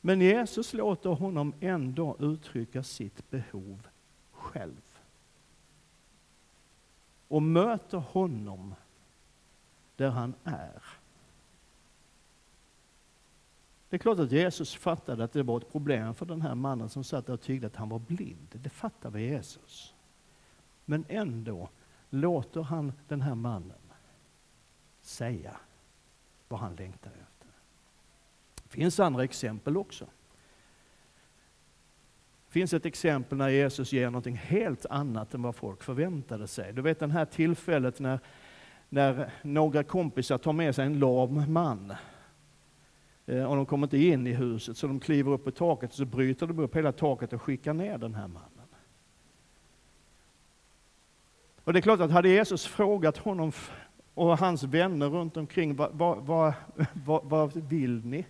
Men 0.01 0.21
Jesus 0.21 0.73
låter 0.73 1.11
honom 1.11 1.53
ändå 1.61 2.17
uttrycka 2.19 2.83
sitt 2.83 3.31
behov 3.31 3.89
själv. 4.33 4.86
Och 7.29 7.43
möter 7.43 7.99
honom 7.99 8.75
där 9.97 10.11
han 10.11 10.35
är. 10.45 10.83
Det 13.89 13.97
är 13.97 13.99
klart 13.99 14.19
att 14.19 14.33
Jesus 14.33 14.75
fattade 14.75 15.25
att 15.25 15.33
det 15.33 15.43
var 15.43 15.61
ett 15.61 15.73
problem 15.73 16.15
för 16.15 16.27
den 16.27 16.43
här 16.43 16.55
mannen 16.55 16.89
som 16.89 17.05
satt 17.05 17.27
där 17.27 17.33
och 17.33 17.41
tyckte 17.41 17.67
att 17.67 17.77
han 17.77 17.89
var 17.89 17.99
blind. 17.99 18.49
Det 18.53 18.69
fattar 18.69 19.11
vi 19.11 19.23
Jesus. 19.23 19.95
Men 20.85 21.05
ändå 21.09 21.69
låter 22.11 22.63
han 22.63 22.93
den 23.09 23.23
här 23.23 23.35
mannen 23.35 23.93
säga 25.01 25.57
vad 26.49 26.61
han 26.61 26.77
längtar 26.77 27.11
efter. 27.11 27.49
Det 28.63 28.69
finns 28.69 29.01
andra 29.01 29.25
exempel 29.25 29.77
också. 29.77 30.07
Det 32.57 32.61
finns 32.61 32.75
ett 32.75 32.87
exempel 32.87 33.39
när 33.39 33.49
Jesus 33.49 33.93
ger 33.93 34.07
någonting 34.07 34.37
helt 34.37 34.87
annat 34.87 35.35
än 35.35 35.43
vad 35.43 35.57
folk 35.57 35.83
förväntade 35.83 36.47
sig. 36.47 36.73
Du 36.73 36.83
vet 36.83 36.99
det 36.99 37.07
här 37.07 37.25
tillfället 37.25 38.01
när, 38.01 38.21
när 38.89 39.31
några 39.43 39.83
kompisar 39.83 40.39
tar 40.39 40.53
med 40.53 40.75
sig 40.75 40.87
en 40.87 40.99
lam 40.99 41.53
man 41.53 41.95
eh, 43.27 43.45
och 43.45 43.57
de 43.57 43.67
kommer 43.67 43.87
inte 43.87 43.99
in 43.99 44.27
i 44.27 44.33
huset, 44.33 44.77
så 44.77 44.87
de 44.87 45.01
kliver 45.01 45.33
upp 45.33 45.45
på 45.45 45.51
taket 45.51 45.91
och 45.91 45.97
så 45.97 46.05
bryter 46.05 46.47
de 46.47 46.59
upp 46.59 46.77
hela 46.77 46.93
taket 46.93 47.33
och 47.33 47.43
skickar 47.43 47.75
ner 47.75 47.99
den 47.99 48.15
här 48.15 48.29
mannen. 48.29 48.69
Och 51.65 51.73
det 51.73 51.79
är 51.79 51.83
klart 51.83 52.01
att 52.01 52.11
hade 52.11 52.29
Jesus 52.29 52.67
frågat 52.67 53.17
honom 53.17 53.53
och 54.15 54.39
hans 54.39 54.63
vänner 54.63 55.09
runt 55.09 55.37
omkring, 55.37 55.77
vad, 55.77 55.93
vad, 55.93 56.55
vad, 56.93 57.25
vad 57.25 57.57
vill 57.57 58.05
ni? 58.05 58.23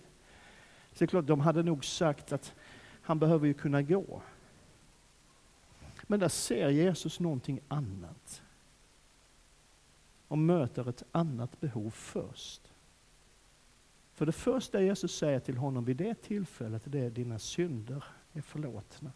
Så 0.91 0.99
det 0.99 1.05
är 1.05 1.07
klart, 1.07 1.27
de 1.27 1.39
hade 1.39 1.63
nog 1.63 1.85
sagt 1.85 2.31
att 2.31 2.53
han 3.07 3.19
behöver 3.19 3.47
ju 3.47 3.53
kunna 3.53 3.81
gå. 3.81 4.21
Men 6.03 6.19
där 6.19 6.29
ser 6.29 6.69
Jesus 6.69 7.19
någonting 7.19 7.59
annat. 7.67 8.41
Och 10.27 10.37
möter 10.37 10.89
ett 10.89 11.03
annat 11.11 11.59
behov 11.59 11.89
först. 11.89 12.61
För 14.13 14.25
det 14.25 14.31
första 14.31 14.81
Jesus 14.81 15.17
säger 15.17 15.39
till 15.39 15.57
honom 15.57 15.85
vid 15.85 15.97
det 15.97 16.21
tillfället, 16.21 16.81
det 16.85 16.99
är 16.99 17.09
dina 17.09 17.39
synder 17.39 18.03
är 18.33 18.41
förlåtna. 18.41 19.11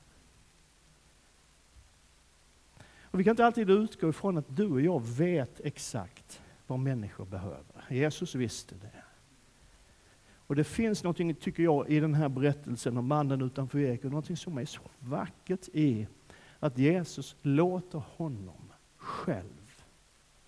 Och 3.02 3.20
vi 3.20 3.24
kan 3.24 3.32
inte 3.32 3.46
alltid 3.46 3.70
utgå 3.70 4.10
ifrån 4.10 4.38
att 4.38 4.56
du 4.56 4.72
och 4.72 4.82
jag 4.82 5.06
vet 5.06 5.60
exakt 5.60 6.42
vad 6.68 6.80
människor 6.80 7.26
behöver. 7.26 7.86
Jesus 7.90 8.36
visste 8.36 8.76
det. 8.76 9.11
Och 10.52 10.56
det 10.56 10.64
finns 10.64 11.04
något, 11.04 11.18
tycker 11.18 11.64
jag, 11.64 11.90
i 11.90 12.00
den 12.00 12.14
här 12.14 12.30
berättelsen 12.30 12.98
om 12.98 13.08
mannen 13.08 13.42
utanför 13.42 13.80
Jeriko, 13.80 14.10
något 14.10 14.40
som 14.40 14.58
är 14.58 14.66
så 14.66 14.82
vackert 15.00 15.68
i 15.74 16.08
att 16.60 16.78
Jesus 16.78 17.36
låter 17.42 17.98
honom 17.98 18.72
själv 18.98 19.84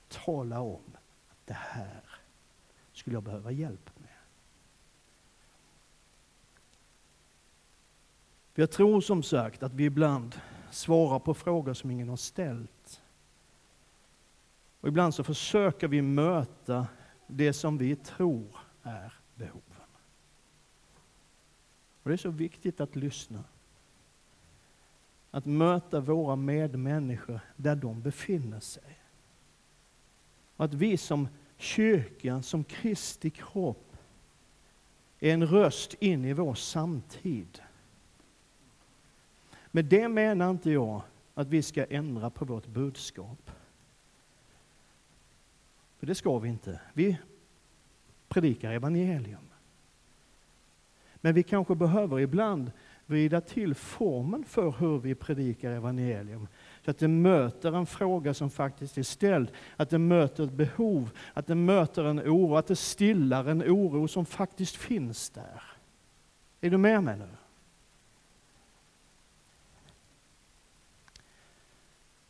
tala 0.08 0.60
om 0.60 0.82
att 1.30 1.38
det 1.46 1.54
här 1.54 2.04
skulle 2.94 3.16
jag 3.16 3.24
behöva 3.24 3.52
hjälp 3.52 3.89
med. 3.98 4.10
Jag 8.56 8.72
tror 8.72 9.02
som 9.02 9.24
sagt 9.24 9.63
att 9.63 9.74
vi 9.74 9.86
ibland 9.86 10.42
svarar 10.72 11.20
på 11.20 11.34
frågor 11.34 11.74
som 11.74 11.92
ingen 11.92 12.10
har 12.10 12.18
ställt. 12.18 13.02
Och 14.82 14.88
ibland 14.88 15.16
så 15.16 15.24
försöker 15.24 15.88
vi 15.88 16.02
möta 16.02 16.88
det 17.28 17.54
som 17.54 17.78
vi 17.78 17.96
tror 17.96 18.58
är 18.84 19.13
behov. 19.36 19.72
Och 22.04 22.10
det 22.10 22.16
är 22.16 22.18
så 22.18 22.30
viktigt 22.30 22.82
att 22.82 22.96
lyssna. 22.96 23.44
Att 25.32 25.46
möta 25.46 26.00
våra 26.00 26.36
medmänniskor 26.36 27.39
där 27.56 27.76
de 27.76 28.02
befinner 28.02 28.60
sig. 28.60 29.00
Och 30.56 30.66
att 30.66 30.74
vi 30.74 30.98
som 30.98 31.28
kyrkan, 31.58 32.44
som 32.44 32.63
Kristi 32.63 33.30
kropp, 33.30 33.98
är 35.20 35.34
en 35.34 35.48
röst 35.48 35.94
in 35.94 36.26
i 36.26 36.34
vår 36.34 36.56
samtid 36.56 37.62
med 39.76 39.86
det 39.86 40.08
menar 40.08 40.52
inte 40.52 40.72
jag 40.72 41.02
att 41.34 41.48
vi 41.48 41.63
ska 41.63 41.86
ändra 41.86 42.30
på 42.30 42.46
vårt 42.46 42.68
budskap. 42.68 43.52
För 46.00 46.08
det 46.08 46.16
ska 46.16 46.39
vi 46.39 46.50
inte. 46.50 46.82
Vi 46.94 47.18
predikar 48.28 48.72
evangelium. 48.72 49.53
Men 51.25 51.33
vi 51.33 51.43
kanske 51.43 51.75
behöver 51.75 52.19
ibland 52.19 52.71
vrida 53.05 53.41
till 53.41 53.75
formen 53.75 54.43
för 54.45 54.71
hur 54.71 54.99
vi 54.99 55.15
predikar 55.15 55.71
evangelium. 55.71 56.47
Så 56.86 56.91
att 56.91 56.97
det 56.97 57.07
möter 57.07 57.75
en 57.75 57.86
fråga 57.86 58.33
som 58.33 58.49
faktiskt 58.49 58.97
är 58.97 59.03
ställd, 59.03 59.51
att 59.77 59.89
det 59.89 59.97
möter 59.97 60.43
ett 60.43 60.51
behov, 60.51 61.09
att 61.33 61.47
det 61.47 61.55
möter 61.55 62.03
en 62.03 62.19
oro, 62.19 62.55
att 62.55 62.67
det 62.67 62.75
stillar 62.75 63.45
en 63.45 63.62
oro 63.62 64.07
som 64.07 64.25
faktiskt 64.25 64.75
finns 64.75 65.29
där. 65.29 65.62
Är 66.62 66.69
du 66.69 66.77
med 66.77 67.03
mig 67.03 67.17
nu? 67.17 67.29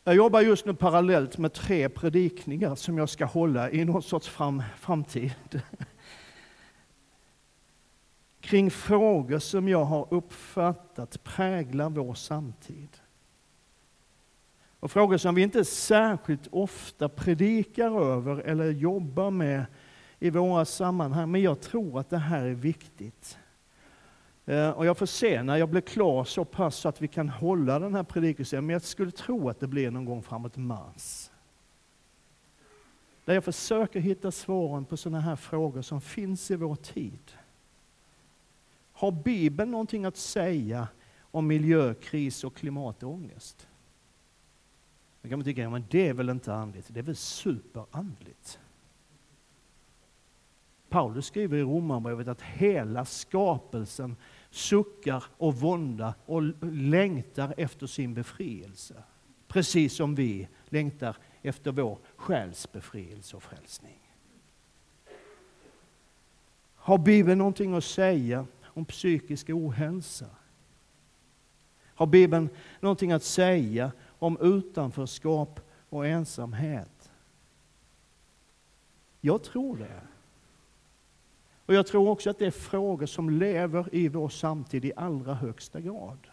Jag 0.03 0.15
jobbar 0.15 0.41
just 0.41 0.65
nu 0.65 0.73
parallellt 0.73 1.37
med 1.37 1.53
tre 1.53 1.89
predikningar 1.89 2.75
som 2.75 2.97
jag 2.97 3.09
ska 3.09 3.25
hålla 3.25 3.71
i 3.71 3.85
någon 3.85 4.03
sorts 4.03 4.27
fram, 4.27 4.63
framtid. 4.77 5.61
Kring 8.53 8.71
frågor 8.71 9.39
som 9.39 9.67
jag 9.67 9.85
har 9.85 10.07
uppfattat 10.11 11.23
präglar 11.23 11.89
vår 11.89 12.13
samtid. 12.13 12.89
Och 14.79 14.91
frågor 14.91 15.17
som 15.17 15.35
vi 15.35 15.41
inte 15.41 15.65
särskilt 15.65 16.47
ofta 16.51 17.09
predikar 17.09 18.01
över 18.01 18.37
eller 18.37 18.71
jobbar 18.71 19.31
med 19.31 19.65
i 20.19 20.29
våra 20.29 20.65
sammanhang. 20.65 21.31
Men 21.31 21.41
jag 21.41 21.61
tror 21.61 21.99
att 21.99 22.09
det 22.09 22.17
här 22.17 22.45
är 22.45 22.53
viktigt. 22.53 23.37
Eh, 24.45 24.69
och 24.69 24.85
jag 24.85 24.97
får 24.97 25.05
se 25.05 25.43
när 25.43 25.57
jag 25.57 25.69
blir 25.69 25.81
klar 25.81 26.23
så 26.23 26.45
pass 26.45 26.75
så 26.75 26.89
att 26.89 27.01
vi 27.01 27.07
kan 27.07 27.29
hålla 27.29 27.79
den 27.79 27.95
här 27.95 28.03
predikelsen, 28.03 28.65
men 28.65 28.73
jag 28.73 28.81
skulle 28.81 29.11
tro 29.11 29.49
att 29.49 29.59
det 29.59 29.67
blir 29.67 29.91
någon 29.91 30.05
gång 30.05 30.23
framåt 30.23 30.57
mars. 30.57 31.29
Där 33.25 33.33
jag 33.33 33.43
försöker 33.43 33.99
hitta 33.99 34.31
svaren 34.31 34.85
på 34.85 34.97
sådana 34.97 35.19
här 35.19 35.35
frågor 35.35 35.81
som 35.81 36.01
finns 36.01 36.51
i 36.51 36.55
vår 36.55 36.75
tid. 36.75 37.33
Har 39.03 39.11
Bibeln 39.11 39.71
någonting 39.71 40.05
att 40.05 40.17
säga 40.17 40.87
om 41.21 41.47
miljökris 41.47 42.43
och 42.43 42.55
klimatångest? 42.55 43.67
Då 45.21 45.29
kan 45.29 45.39
man 45.39 45.45
tycka, 45.45 45.61
ja, 45.61 45.69
men 45.69 45.85
det 45.89 46.07
är 46.07 46.13
väl 46.13 46.29
inte 46.29 46.53
andligt, 46.53 46.87
det 46.89 46.99
är 46.99 47.03
väl 47.03 47.15
superandligt. 47.15 48.59
Paulus 50.89 51.25
skriver 51.25 51.57
i 51.57 51.61
Romarbrevet 51.61 52.27
att 52.27 52.41
hela 52.41 53.05
skapelsen 53.05 54.15
suckar 54.49 55.23
och 55.37 55.55
våndar 55.55 56.13
och 56.25 56.43
längtar 56.73 57.53
efter 57.57 57.87
sin 57.87 58.13
befrielse. 58.13 59.03
Precis 59.47 59.93
som 59.93 60.15
vi 60.15 60.47
längtar 60.65 61.17
efter 61.41 61.71
vår 61.71 61.97
själs 62.15 62.71
befrielse 62.71 63.37
och 63.37 63.43
frälsning. 63.43 63.99
Har 66.75 66.97
Bibeln 66.97 67.37
någonting 67.37 67.73
att 67.73 67.83
säga 67.83 68.45
om 68.73 68.85
psykisk 68.85 69.49
ohälsa? 69.49 70.29
Har 71.95 72.05
Bibeln 72.05 72.49
någonting 72.79 73.11
att 73.11 73.23
säga 73.23 73.91
om 74.19 74.37
utanförskap 74.41 75.59
och 75.89 76.07
ensamhet? 76.07 77.11
Jag 79.21 79.43
tror 79.43 79.77
det. 79.77 80.01
Och 81.65 81.73
jag 81.73 81.87
tror 81.87 82.09
också 82.09 82.29
att 82.29 82.39
det 82.39 82.45
är 82.45 82.51
frågor 82.51 83.05
som 83.05 83.29
lever 83.29 83.95
i 83.95 84.07
vår 84.07 84.29
samtid 84.29 84.85
i 84.85 84.93
allra 84.95 85.33
högsta 85.33 85.81
grad. 85.81 86.27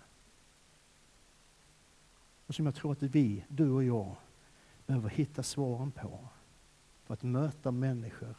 Och 2.46 2.54
som 2.54 2.66
jag 2.66 2.74
tror 2.74 2.92
att 2.92 3.02
vi, 3.02 3.44
du 3.48 3.70
och 3.70 3.84
jag, 3.84 4.16
behöver 4.86 5.08
hitta 5.08 5.42
svaren 5.42 5.90
på. 5.90 6.28
För 7.04 7.14
att 7.14 7.22
möta 7.22 7.70
människor 7.70 8.34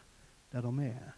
där 0.49 0.61
de 0.61 0.79
är. 0.79 1.13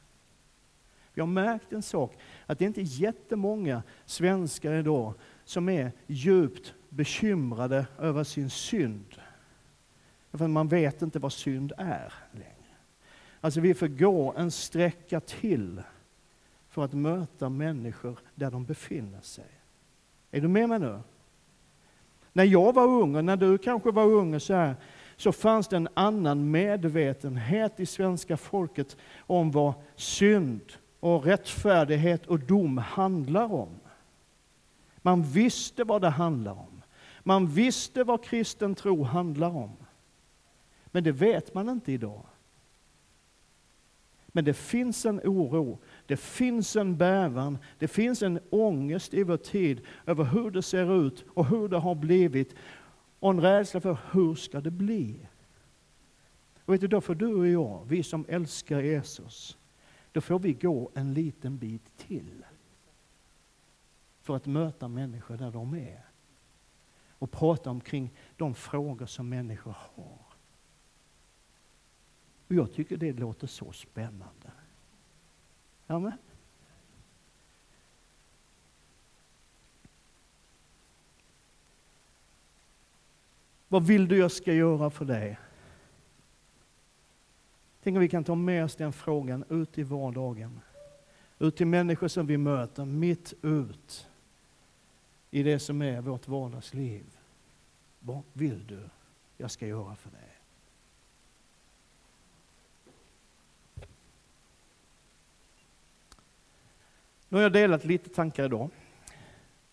Vi 1.14 1.22
har 1.22 1.28
märkt 1.28 1.74
en 1.74 1.82
sak, 1.82 2.18
att 2.46 2.60
det 2.60 2.66
inte 2.66 2.82
är 2.82 3.02
jättemånga 3.02 3.84
svenskar 4.06 4.74
idag 4.74 5.14
som 5.44 5.70
är 5.70 5.92
djupt 6.08 6.74
bekymrade 6.90 7.86
över 8.00 8.24
sin 8.24 8.50
synd. 8.50 9.16
För 10.32 10.48
man 10.48 10.68
vet 10.68 11.02
inte 11.02 11.20
vad 11.20 11.34
synd 11.34 11.74
är 11.78 12.14
längre. 12.32 12.54
Alltså 13.42 13.60
vi 13.60 13.74
får 13.74 13.88
gå 13.88 14.34
en 14.38 14.52
sträcka 14.52 15.20
till 15.20 15.82
för 16.70 16.86
att 16.86 16.94
möta 16.94 17.50
människor 17.50 18.20
där 18.36 18.52
de 18.52 18.66
befinner 18.66 19.22
sig. 19.22 19.52
Är 20.32 20.42
du 20.42 20.48
med 20.48 20.70
mig 20.70 20.80
nu? 20.80 21.00
När 22.34 22.44
jag 22.44 22.74
var 22.74 22.88
ung, 22.88 23.16
och 23.16 23.26
när 23.26 23.38
du 23.38 23.58
kanske 23.58 23.92
var 23.92 24.06
ung, 24.06 24.40
så, 24.40 24.54
här, 24.54 24.76
så 25.18 25.32
fanns 25.32 25.68
det 25.68 25.76
en 25.76 25.90
annan 25.94 26.52
medvetenhet 26.52 27.80
i 27.80 27.86
svenska 27.86 28.38
folket 28.38 28.98
om 29.20 29.52
vad 29.52 29.74
synd 29.96 30.74
och 31.04 31.26
rättfärdighet 31.26 32.26
och 32.26 32.40
dom 32.40 32.78
handlar 32.78 33.54
om. 33.54 33.80
Man 35.02 35.24
visste 35.24 35.84
vad 35.84 36.02
det 36.02 36.10
handlar 36.10 36.52
om. 36.52 36.82
Man 37.24 37.48
visste 37.48 38.04
vad 38.04 38.24
kristen 38.24 38.76
tro 38.76 39.04
handlar 39.04 39.50
om. 39.50 39.72
Men 40.86 41.04
det 41.04 41.12
vet 41.12 41.54
man 41.54 41.70
inte 41.70 41.92
idag. 41.92 42.26
Men 44.28 44.46
det 44.46 44.54
finns 44.54 45.06
en 45.06 45.20
oro, 45.20 45.80
det 46.06 46.18
finns 46.18 46.76
en 46.76 46.98
bävan, 46.98 47.58
det 47.80 47.88
finns 47.88 48.22
en 48.22 48.40
ångest 48.50 49.14
i 49.14 49.24
vår 49.24 49.38
tid 49.38 49.82
över 50.06 50.24
hur 50.24 50.52
det 50.52 50.62
ser 50.62 51.06
ut 51.08 51.26
och 51.34 51.46
hur 51.46 51.68
det 51.68 51.78
har 51.78 51.96
blivit. 51.96 52.56
Och 53.20 53.30
en 53.30 53.42
rädsla 53.42 53.82
för 53.82 53.98
hur 54.12 54.36
ska 54.36 54.62
det 54.62 54.72
bli? 54.72 55.28
Och 56.66 56.74
vet 56.74 56.82
du, 56.82 56.88
då 56.88 57.02
får 57.02 57.16
du 57.16 57.34
och 57.34 57.48
jag, 57.48 57.86
vi 57.88 58.04
som 58.04 58.26
älskar 58.28 58.82
Jesus, 58.82 59.58
då 60.14 60.22
får 60.22 60.40
vi 60.40 60.54
gå 60.54 60.92
en 60.94 61.14
liten 61.14 61.58
bit 61.58 61.98
till. 61.98 62.46
För 64.22 64.36
att 64.36 64.46
möta 64.46 64.88
människor 64.88 65.38
där 65.38 65.52
de 65.52 65.74
är. 65.74 66.06
Och 67.10 67.32
prata 67.32 67.70
omkring 67.70 68.14
de 68.38 68.56
frågor 68.56 69.06
som 69.06 69.30
människor 69.30 69.76
har. 69.80 70.20
Och 72.48 72.56
jag 72.56 72.74
tycker 72.74 72.98
det 72.98 73.14
låter 73.14 73.48
så 73.48 73.72
spännande. 73.72 74.52
Amen. 75.88 76.18
Vad 83.68 83.88
vill 83.88 84.08
du 84.08 84.18
jag 84.18 84.32
ska 84.32 84.54
göra 84.54 84.90
för 84.90 85.06
dig? 85.06 85.40
Tänk 87.84 87.96
om 87.96 88.02
vi 88.02 88.10
kan 88.10 88.24
ta 88.24 88.36
med 88.36 88.64
oss 88.64 88.76
den 88.76 88.94
frågan 88.94 89.44
ut 89.50 89.78
i 89.78 89.84
vardagen. 89.84 90.60
Ut 91.40 91.56
till 91.56 91.68
människor 91.68 92.08
som 92.08 92.28
vi 92.28 92.38
möter, 92.38 92.86
mitt 92.86 93.34
ut 93.42 94.08
i 95.32 95.44
det 95.44 95.60
som 95.60 95.82
är 95.82 96.02
vårt 96.02 96.28
vardagsliv. 96.28 97.18
Vad 98.00 98.22
vill 98.34 98.68
du 98.68 98.90
jag 99.38 99.52
ska 99.52 99.68
göra 99.68 99.96
för 99.96 100.10
dig? 100.12 100.20
Nu 107.30 107.38
har 107.38 107.42
jag 107.42 107.54
delat 107.54 107.86
lite 107.86 108.10
tankar 108.10 108.46
idag. 108.46 108.70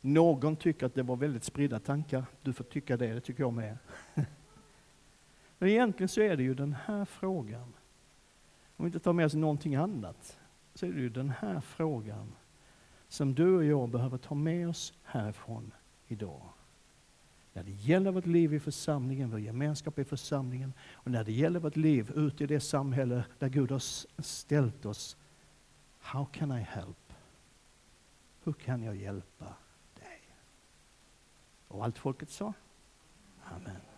Någon 0.00 0.56
tycker 0.56 0.86
att 0.86 0.94
det 0.94 1.02
var 1.02 1.16
väldigt 1.16 1.44
spridda 1.44 1.80
tankar. 1.80 2.24
Du 2.42 2.52
får 2.52 2.64
tycka 2.64 2.96
det, 2.96 3.14
det 3.14 3.20
tycker 3.20 3.42
jag 3.42 3.52
med. 3.52 3.78
Men 5.58 5.68
egentligen 5.68 6.08
så 6.08 6.20
är 6.20 6.36
det 6.36 6.42
ju 6.42 6.54
den 6.54 6.76
här 6.86 7.04
frågan. 7.04 7.72
Om 8.80 8.84
vi 8.84 8.88
inte 8.88 9.00
tar 9.00 9.12
med 9.12 9.26
oss 9.26 9.34
någonting 9.34 9.74
annat, 9.74 10.38
så 10.74 10.86
är 10.86 10.92
det 10.92 11.00
ju 11.00 11.08
den 11.08 11.30
här 11.30 11.60
frågan 11.60 12.32
som 13.08 13.34
du 13.34 13.56
och 13.56 13.64
jag 13.64 13.88
behöver 13.88 14.18
ta 14.18 14.34
med 14.34 14.68
oss 14.68 14.92
härifrån 15.04 15.72
idag. 16.08 16.42
När 17.52 17.62
det 17.62 17.70
gäller 17.70 18.10
vårt 18.10 18.26
liv 18.26 18.54
i 18.54 18.60
församlingen, 18.60 19.30
vår 19.30 19.40
gemenskap 19.40 19.98
i 19.98 20.04
församlingen 20.04 20.72
och 20.92 21.10
när 21.10 21.24
det 21.24 21.32
gäller 21.32 21.60
vårt 21.60 21.76
liv 21.76 22.12
ute 22.14 22.44
i 22.44 22.46
det 22.46 22.60
samhälle 22.60 23.24
där 23.38 23.48
Gud 23.48 23.70
har 23.70 23.82
ställt 24.22 24.86
oss. 24.86 25.16
How 25.98 26.24
can 26.24 26.52
I 26.52 26.60
help? 26.60 27.12
Hur 28.44 28.52
kan 28.52 28.82
jag 28.82 28.96
hjälpa 28.96 29.54
dig? 29.94 30.20
Och 31.68 31.84
allt 31.84 31.98
folket 31.98 32.30
sa? 32.30 32.52
Amen. 33.44 33.89